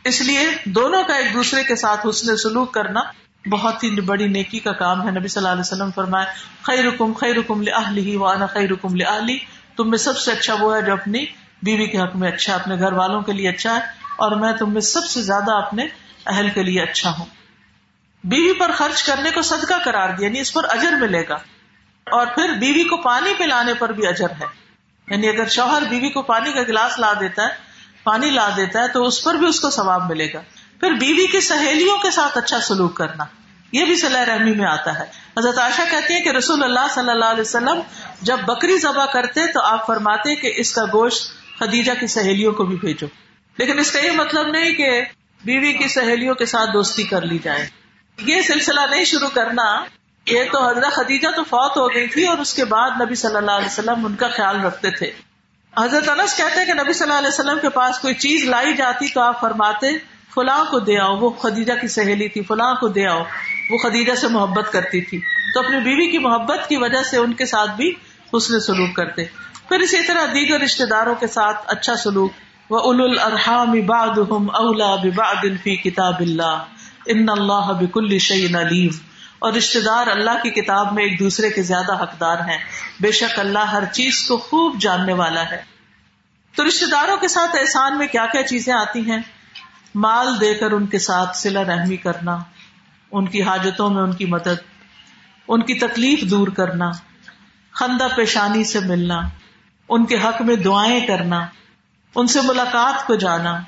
[0.05, 3.01] اس لیے دونوں کا ایک دوسرے کے ساتھ حسن سلوک کرنا
[3.49, 6.25] بہت ہی بڑی نیکی کا کام ہے۔ نبی صلی اللہ علیہ وسلم فرمائے
[6.61, 9.37] خیر رکم خیر رکم لی وانا خیر رکم لی
[9.75, 11.25] تم میں سب سے اچھا وہ ہے جو اپنی
[11.63, 13.79] بیوی کے حق میں اچھا ہے، اپنے گھر والوں کے لیے اچھا ہے،
[14.17, 15.87] اور میں تم میں سب سے زیادہ اپنے
[16.25, 17.25] اہل کے لیے اچھا ہوں۔
[18.23, 21.37] بیوی پر خرچ کرنے کو صدقہ قرار دیا یعنی اس پر اجر ملے گا۔
[22.11, 24.45] اور پھر بیوی کو پانی پلانے پر بھی اجر ہے۔
[25.07, 27.47] یعنی اگر شوہر بیوی کو پانی کا گلاس لا دیتا ہے،
[28.03, 30.41] پانی لا دیتا ہے، تو اس پر بھی اس کو ثواب ملے گا۔
[30.79, 33.23] پھر بیوی کی سہیلیوں کے ساتھ اچھا سلوک کرنا،
[33.71, 35.03] یہ بھی صلاح رحمی میں آتا ہے۔
[35.37, 37.79] حضرت عائشہ کہتی ہے کہ رسول اللہ صلی اللہ علیہ وسلم
[38.21, 42.63] جب بکری ذبح کرتے تو آپ فرماتے کہ اس کا گوشت خدیجہ کی سہیلیوں کو
[42.63, 43.07] بھی بھیجو۔
[43.57, 45.01] لیکن اس کا یہ مطلب نہیں کہ
[45.45, 47.67] بیوی کی سہیلیوں کے ساتھ دوستی کر لی جائے۔
[48.19, 49.83] یہ سلسلہ نہیں شروع کرنا۔
[50.30, 53.36] یہ تو حضرت خدیجہ تو فوت ہو گئی تھی اور اس کے بعد نبی صلی
[53.36, 55.11] اللہ علیہ وسلم ان کا خیال رکھتے تھے۔
[55.78, 58.73] حضرت انس کہتے ہیں کہ نبی صلی اللہ علیہ وسلم کے پاس کوئی چیز لائی
[58.73, 59.88] جاتی تو آپ فرماتے،
[60.36, 63.23] فلاں کو دے آؤ، وہ خدیجہ کی سہیلی تھی، فلاں کو دے آؤ۔
[63.69, 65.19] وہ خدیجہ سے محبت کرتی تھی۔
[65.53, 67.93] تو اپنی بیوی کی محبت کی وجہ سے ان کے ساتھ بھی
[68.38, 69.26] حسن سلوک کرتے۔
[69.69, 72.32] پھر اسی طرح دیگر رشتے داروں کے ساتھ اچھا سلوک۔
[72.69, 76.63] وہ اول الرحام باد اولا باد فی کتاب اللہ۔
[77.05, 81.63] ان اللہ بک الشعین علیم۔ اور رشتے دار اللہ کی کتاب میں ایک دوسرے کے
[81.63, 82.57] زیادہ حقدار ہیں۔
[82.99, 85.63] بے شک اللہ ہر چیز کو خوب جاننے والا ہے۔
[86.55, 89.19] تو رشتے داروں کے ساتھ احسان میں کیا کیا چیزیں آتی ہیں؟
[89.95, 92.38] مال دے کر ان کے ساتھ سلا رحمی کرنا،
[93.11, 94.63] ان کی حاجتوں میں ان کی مدد،
[95.47, 96.91] ان کی تکلیف دور کرنا،
[97.71, 99.21] خندہ پیشانی سے ملنا،
[99.89, 101.45] ان کے حق میں دعائیں کرنا،
[102.15, 103.59] ان سے ملاقات کو جانا،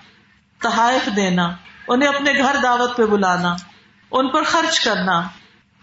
[0.62, 1.50] تحائف دینا،
[1.88, 3.56] انہیں اپنے گھر دعوت پہ بلانا،
[4.12, 5.22] ان پر خرچ کرنا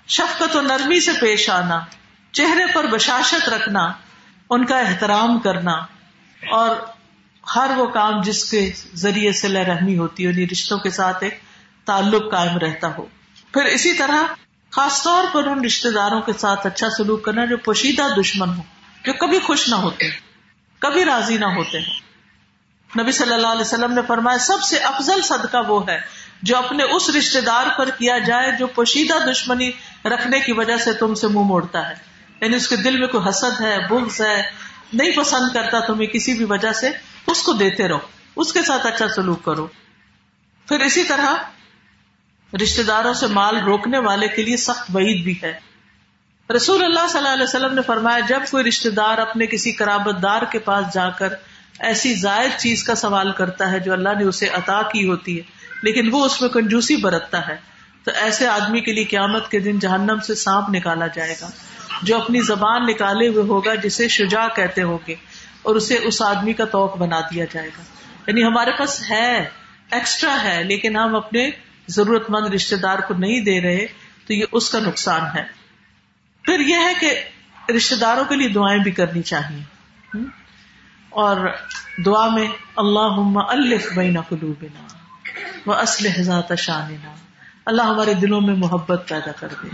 [0.08, 1.80] شفقت و نرمی سے پیش آنا،
[2.32, 3.92] چہرے پر بشاشت رکھنا،
[4.50, 5.72] ان کا احترام کرنا،
[6.42, 6.76] اور
[7.56, 11.38] ہر وہ کام جس کے ذریعے سے رحمی ہوتی ہے رشتوں کے ساتھ ایک
[11.84, 13.06] تعلق قائم رہتا ہو۔
[13.54, 14.22] پھر اسی طرح
[14.72, 18.62] خاص طور پر ان رشتے داروں کے ساتھ اچھا سلوک کرنا، جو پوشیدہ دشمن ہو
[19.04, 20.10] جو کبھی خوش نہ ہوتے،
[20.82, 22.02] کبھی راضی نہ ہوتے۔ ہیں
[22.90, 25.98] نبی صلی اللہ علیہ وسلم نے فرمایا، سب سے افضل صدقہ وہ ہے
[26.44, 29.70] جو اپنے اس رشتے دار پر کیا جائے جو پوشیدہ دشمنی
[30.04, 31.94] رکھنے کی وجہ سے تم سے منہ موڑتا ہے۔
[32.40, 34.42] یعنی اس کے دل میں کوئی حسد ہے، بغض ہے،
[34.92, 36.90] نہیں پسند کرتا تمہیں کسی بھی وجہ سے،
[37.26, 37.98] اس کو دیتے رہو،
[38.36, 39.66] اس کے ساتھ اچھا سلوک کرو۔
[40.68, 41.34] پھر اسی طرح
[42.62, 45.58] رشتے داروں سے مال روکنے والے کے لیے سخت وعید بھی ہے۔
[46.56, 50.22] رسول اللہ صلی اللہ علیہ وسلم نے فرمایا، جب کوئی رشتے دار اپنے کسی کرابت
[50.22, 51.28] دار کے پاس جا کر
[51.78, 55.63] ایسی زائد چیز کا سوال کرتا ہے جو اللہ نے اسے عطا کی ہوتی ہے
[55.84, 57.56] لیکن وہ اس میں کنجوسی برتتا ہے۔
[58.04, 61.50] تو ایسے آدمی کے لیے قیامت کے دن جہنم سے سانپ نکالا جائے گا۔
[62.02, 65.14] جو اپنی زبان نکالے ہوئے ہوگا، جسے شجا کہتے ہوں گے
[65.62, 67.82] اور اسے اس آدمی کا توق بنا دیا جائے گا۔
[68.26, 69.48] یعنی ہمارے پاس ہے،
[69.90, 71.50] ایکسٹرا ہے، لیکن ہم اپنے
[71.88, 73.86] ضرورت مند رشتے دار کو نہیں دے رہے،
[74.26, 75.44] تو یہ اس کا نقصان ہے۔
[76.42, 77.24] پھر یہ ہے کہ
[77.72, 79.62] رشتے داروں کے لیے دعائیں بھی کرنی چاہیے۔
[81.10, 81.36] اور
[82.06, 84.93] دعا میں اللہ الف بین قلوبنا۔
[85.66, 87.14] وہ اسلح ذات شاننا
[87.66, 89.68] اللہ ہمارے دلوں میں محبت پیدا کر دے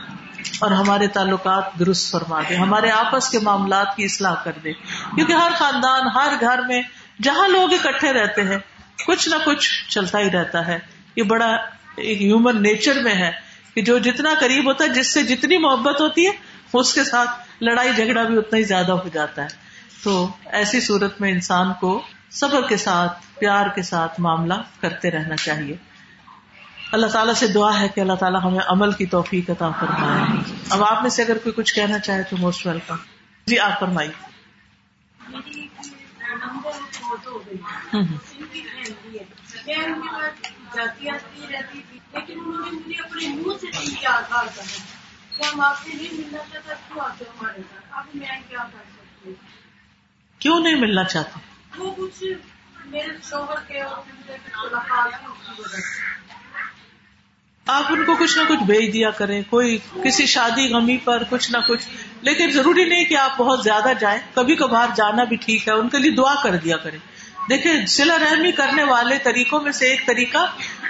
[0.58, 4.72] اور ہمارے تعلقات درست فرما دے، ہمارے آپس کے معاملات کی اصلاح کر دے۔
[5.14, 6.82] کیونکہ ہر خاندان، ہر گھر میں
[7.22, 8.58] جہاں لوگ اکٹھے رہتے ہیں،
[9.06, 10.78] کچھ نہ کچھ چلتا ہی رہتا ہے۔
[11.16, 11.56] یہ بڑا
[11.96, 13.30] ایک ہیومن نیچر میں ہے
[13.74, 16.32] کہ جو جتنا قریب ہوتا ہے، جس سے جتنی محبت ہوتی ہے،
[16.72, 19.48] اس کے ساتھ لڑائی جھگڑا بھی اتنا ہی زیادہ ہو جاتا ہے۔
[20.04, 25.36] تو ایسی صورت میں انسان کو صبر کے ساتھ، پیار کے ساتھ معاملہ کرتے رہنا
[25.36, 25.76] چاہیے۔
[26.92, 30.84] اللہ تعالیٰ سے دعا ہے کہ اللہ تعالیٰ ہمیں عمل کی توفیق عطا فرمائے۔ اب
[30.84, 32.94] آپ میں سے اگر کوئی کچھ کہنا چاہے تو موسٹ ویلکم
[33.46, 34.30] جی آپ فرمائیے۔
[42.14, 46.38] لیکن انہوں نے مجھے اپنے منہ سے کیا کرا کہ ہم۔ آپ سے نہیں ملنا
[46.52, 49.34] چاہتا کیوں ہمارے ساتھ اب میں کیا کر سکتی ہوں
[50.38, 51.38] کیوں نہیں ملنا چاہتا؟
[51.80, 52.24] وہ کچھ
[52.86, 54.74] میرے شوہر کے اور
[57.66, 61.52] آپ ان کو کچھ نہ کچھ بھیج دیا کریں، کوئی کسی شادی غمی پر کچھ
[61.52, 61.88] نہ کچھ۔
[62.20, 65.88] لیکن ضروری نہیں کہ آپ بہت زیادہ جائیں کبھی کبھار جانا بھی ٹھیک ہے، ان
[65.88, 66.98] کے لیے دعا کر دیا کریں۔
[67.50, 70.46] دیکھیں سلا رحمی کرنے والے طریقوں میں سے ایک طریقہ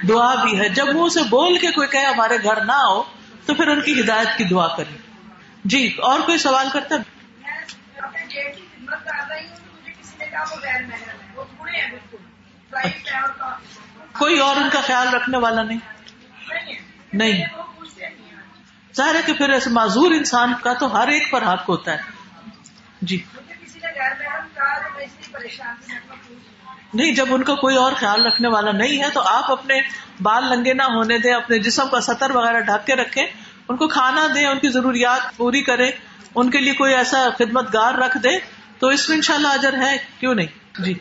[0.08, 3.02] دعا بھی ہے۔ جب منہ سے بول کے کوئی کہے ہمارے گھر نہ آؤ،
[3.46, 4.96] تو پھر ان کی ہدایت کی دعا کریں۔
[5.64, 6.96] جی اور کوئی سوال کرتا
[14.12, 15.78] کوئی اور ان کا خیال رکھنے والا نہیں۔
[17.12, 17.44] نہیں
[18.96, 21.98] ظاہر ہے کہ پھر ایسے معذور انسان کا تو ہر ایک پر حق ہوتا ہے۔
[23.02, 23.22] جی۔
[26.94, 29.80] نہیں جب ان کا کوئی اور خیال رکھنے والا نہیں ہے تو آپ اپنے
[30.22, 33.26] بال لنگے نہ ہونے دیں اپنے جسم کا سطر وغیرہ ڈھک کے رکھیں
[33.68, 35.90] ان کو کھانا دیں ان کی ضروریات پوری کریں
[36.34, 39.74] ان کے لیے کوئی ایسا خدمت گار رکھ دے تو اس میں انشاءاللہ شاء اجر
[39.78, 40.94] ہے، کیوں نہیں؟ جی۔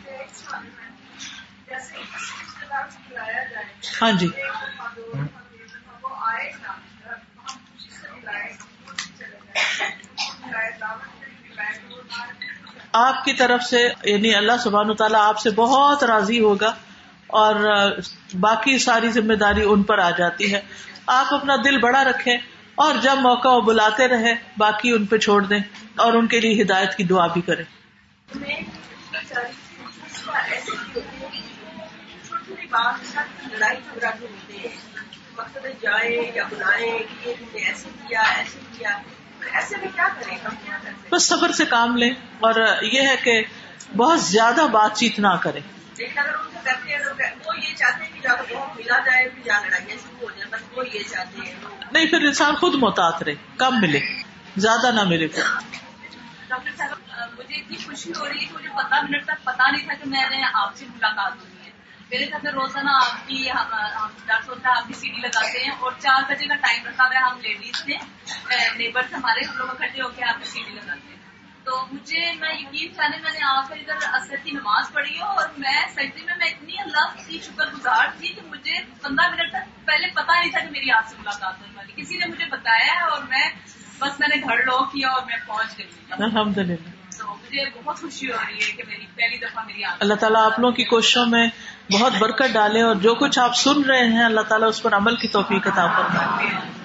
[4.02, 4.28] ہاں جی۔
[12.92, 16.74] آپ کی طرف سے یعنی اللہ سبحان تعالیٰ آپ سے بہت راضی ہوگا
[17.26, 17.54] اور
[18.40, 20.60] باقی ساری ذمہ داری ان پر آ جاتی ہے۔
[21.06, 22.38] آپ اپنا دل بڑا رکھیں۔
[22.80, 25.60] اور جب موقع وہ بلاتے رہے، باقی ان پہ چھوڑ دیں
[25.96, 27.64] اور ان کے لیے ہدایت کی دعا بھی کریں۔
[41.10, 42.10] بس صبر سے کام لیں
[42.40, 43.42] اور یہ ہے کہ
[43.96, 45.60] بہت زیادہ بات چیت نہ کریں۔
[51.92, 54.00] نہیں پھر انسان خود محتاط رہے کم ملے
[54.56, 55.42] زیادہ نہ ملے۔ پھر
[56.48, 59.84] ڈاکٹر صاحب مجھے اتنی خوشی ہو رہی ہے کہ مجھے پندرہ منٹ تک پتا نہیں
[59.84, 61.70] تھا کہ میں نے آپ سے ملاقات ہونی ہے۔
[62.10, 63.48] میرے گھر میں روزانہ آپ کی
[64.26, 67.14] ڈاکٹر صاحب آپ کی سی ڈی لگاتے ہیں اور چار بجے کا ٹائم رکھا ہوا
[67.14, 67.96] ہے ہم لیڈیز نے
[68.76, 71.09] نیبرس ہمارے ہم لوگ اکٹھے ہو کے آپ کی سی ڈی لگاتے ہیں۔
[71.64, 75.26] تو مجھے میں یقین چاہنے میں نے آ کر ادھر اثر کی نماز پڑھی ہو
[75.26, 79.52] اور میں سجدے میں میں اتنی اللہ کی شکر گزار تھی کہ مجھے پندرہ منٹ
[79.52, 82.46] تک پہلے پتا نہیں تھا کہ میری آپ سے ملاقات ہونے والی کسی نے مجھے
[82.50, 83.48] بتایا ہے اور میں
[83.98, 88.00] بس میں نے گھر لو کیا اور میں پہنچ گئی الحمد للہ تو مجھے بہت
[88.00, 91.26] خوشی ہو رہی ہے کہ میری پہلی دفعہ میری اللہ تعالیٰ آپ لوگوں کی کوششوں
[91.26, 91.46] میں
[91.92, 95.16] بہت برکت ڈالے اور جو کچھ آپ سن رہے ہیں اللہ تعالیٰ اس پر عمل
[95.16, 96.79] کی توفیق عطا فرمائے۔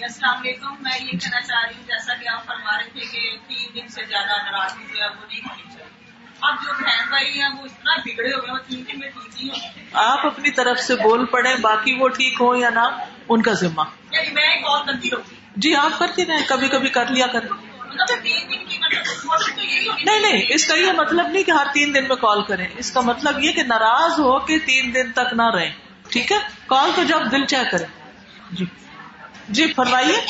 [0.00, 3.36] السلام علیکم۔ میں یہ کہنا چاہ رہی ہوں جیسا کہ آپ فرما رہے تھے کہ
[3.48, 7.42] تین دن سے زیادہ ناراضگی جو ہے وہ نہیں ہونی چاہیے۔ اب جو بہن بھائی
[7.42, 10.78] ہیں وہ اتنا بگڑے ہوئے ہیں تین دن میں ٹھیک نہیں ہوتے آپ اپنی طرف
[10.78, 12.88] سے بول پڑے باقی وہ ٹھیک ہو یا نہ
[13.28, 17.06] ان کا ذمہ۔ یعنی میں کال کرتی رہوں۔ جی آپ کرتی رہیں کبھی کبھی کر
[17.06, 18.26] لیا کریں۔ مطلب
[18.80, 19.58] مطلب
[20.04, 22.92] نہیں نہیں اس کا یہ مطلب نہیں کہ ہر تین دن میں کال کریں۔ اس
[22.92, 25.70] کا مطلب یہ کہ ناراض ہو کے تین دن تک نہ رہیں۔
[26.10, 27.86] ٹھیک ہے؟ کال تو جب دل چاہ کریں۔
[28.50, 28.64] جی۔
[29.48, 30.20] جی فرمائیے۔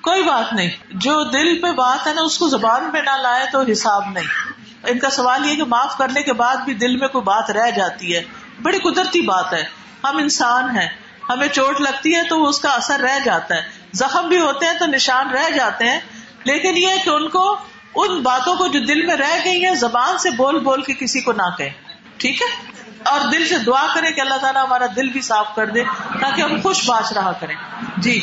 [0.00, 3.46] کوئی بات نہیں۔ جو دل پہ بات ہے نا، اس کو زبان پہ نہ لائے
[3.52, 4.52] تو حساب نہیں۔
[4.86, 7.70] ان کا سوال یہ کہ معاف کرنے کے بعد بھی دل میں کوئی بات رہ
[7.70, 8.22] جاتی ہے۔
[8.62, 9.64] بڑی قدرتی بات ہے۔
[10.04, 10.88] ہم انسان ہیں۔
[11.28, 13.62] ہمیں چوٹ لگتی ہے تو اس کا اثر رہ جاتا ہے۔
[13.92, 16.00] زخم بھی ہوتے ہیں تو نشان رہ جاتے ہیں۔
[16.44, 17.56] لیکن یہ کہ ان کو،
[17.94, 21.20] ان باتوں کو جو دل میں رہ گئی ہیں، زبان سے بول بول کے کسی
[21.20, 21.70] کو نہ کہیں۔
[22.16, 25.66] ٹھیک ہے؟ اور دل سے دعا کرے کہ اللہ تعالیٰ ہمارا دل بھی صاف کر
[25.66, 25.84] دے
[26.20, 27.56] تاکہ ہم خوش باش رہا کریں۔
[27.96, 28.20] جی۔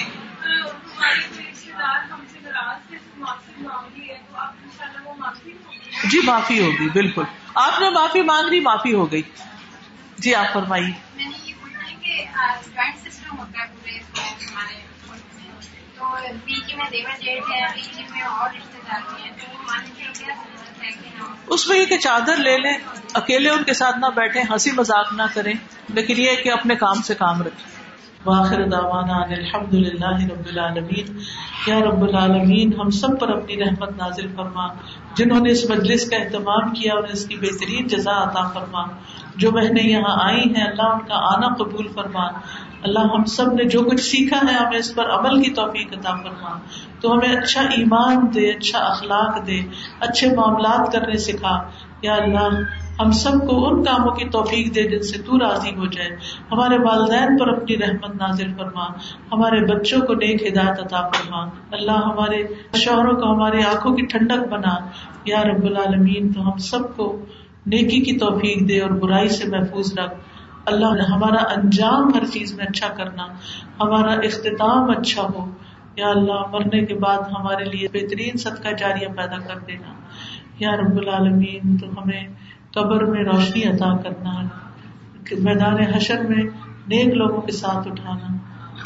[6.04, 7.24] جی معافی ہوگی، بالکل۔
[7.56, 9.22] آپ نے معافی مانگ لی معافی ہو گئی۔
[10.18, 11.24] جی آپ فرمائیے۔
[15.96, 16.16] تو
[16.78, 17.66] میں دیور جیٹ ہے
[18.10, 20.67] میں اور رشتے دار ہیں، تو
[21.48, 22.78] اس میں یہ کہ چادر لے لیں،
[23.14, 25.54] اکیلے ان کے ساتھ نہ بیٹھے ہنسی مذاق نہ کریں،
[25.90, 27.78] لیکن یہ کہ اپنے کام سے کام رکھیں۔
[28.26, 31.20] واخر دعوانا ان الحمد للہ رب العالمین۔
[31.68, 34.68] یا رب العالمین، ہم سب پر اپنی رحمت نازل فرما۔
[35.16, 38.84] جنہوں نے اس مجلس کا اہتمام کیا اور اس کی بہترین جزا عطا فرما۔
[39.36, 42.28] جو بہنیں یہاں آئی ہیں، اللہ ان کا آنا قبول فرما۔
[42.88, 46.16] اللہ ہم سب نے جو کچھ سیکھا ہے، ہمیں اس پر عمل کی توفیق عطا
[46.16, 46.60] فرما۔
[47.02, 49.62] تو ہمیں اچھا ایمان دے اچھا اخلاق دے،
[50.00, 51.70] اچھے معاملات کرنے سکھا۔
[52.02, 52.50] یا اللہ،
[53.00, 56.10] ہم سب کو ان کاموں کی توفیق دے جن سے تو راضی ہو جائے۔
[56.52, 58.86] ہمارے والدین پر اپنی رحمت نازل فرما۔
[59.32, 62.44] ہمارے بچوں کو نیک ہدایت عطا فرما۔ اللہ ہمارے
[62.76, 64.76] شوہروں کو، ہماری آنکھوں کی ٹھنڈک بنا۔
[65.26, 67.26] یا رب العالمین، تو ہم سب کو
[67.66, 70.14] نیکی کی توفیق دے اور برائی سے محفوظ رکھ۔
[70.68, 73.24] اللہ نے ہمارا انجام ہر چیز میں اچھا کرنا،
[73.80, 75.52] ہمارا اختتام اچھا ہو۔
[75.96, 79.94] یا اللہ، مرنے کے بعد ہمارے لیے بہترین صدقہ جاریہ پیدا کر دینا۔
[80.60, 82.28] یا رب العالمین، تو ہمیں
[82.74, 84.42] قبر میں روشنی عطا کرنا
[85.40, 86.44] میدان حشر میں
[86.88, 88.38] نیک لوگوں کے ساتھ اٹھانا،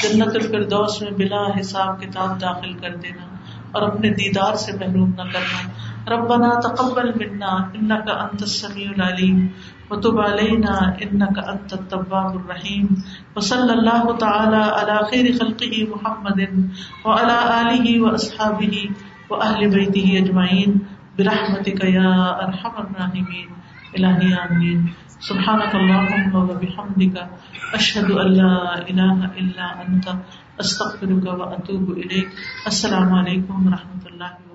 [0.02, 3.36] جنت الفردوس میں بلا حساب کتاب داخل کر دینا
[3.72, 5.70] اور اپنے دیدار سے محروم نہ کرنا۔
[6.16, 9.48] ربنا تقبل منا انك انت السميع العليم
[9.92, 12.88] وتب علينا انك انت التواب الرحيم.
[13.36, 16.70] وصلى الله تعالى على خير خلقه محمد
[17.06, 18.90] وعلى اله واصحابه
[19.30, 20.78] واهل بيته اجمعين
[21.18, 22.14] برحمتك يا
[22.48, 23.50] ارحم الراحمين.
[23.94, 24.86] الہی آمین
[25.20, 27.18] سبحانك اللهم وبحمدك
[27.80, 28.54] اشهد ان لا
[28.90, 30.08] اله الا انت
[30.60, 34.51] استغفرك واتوب اليك السلام علیکم و رحمۃ اللہ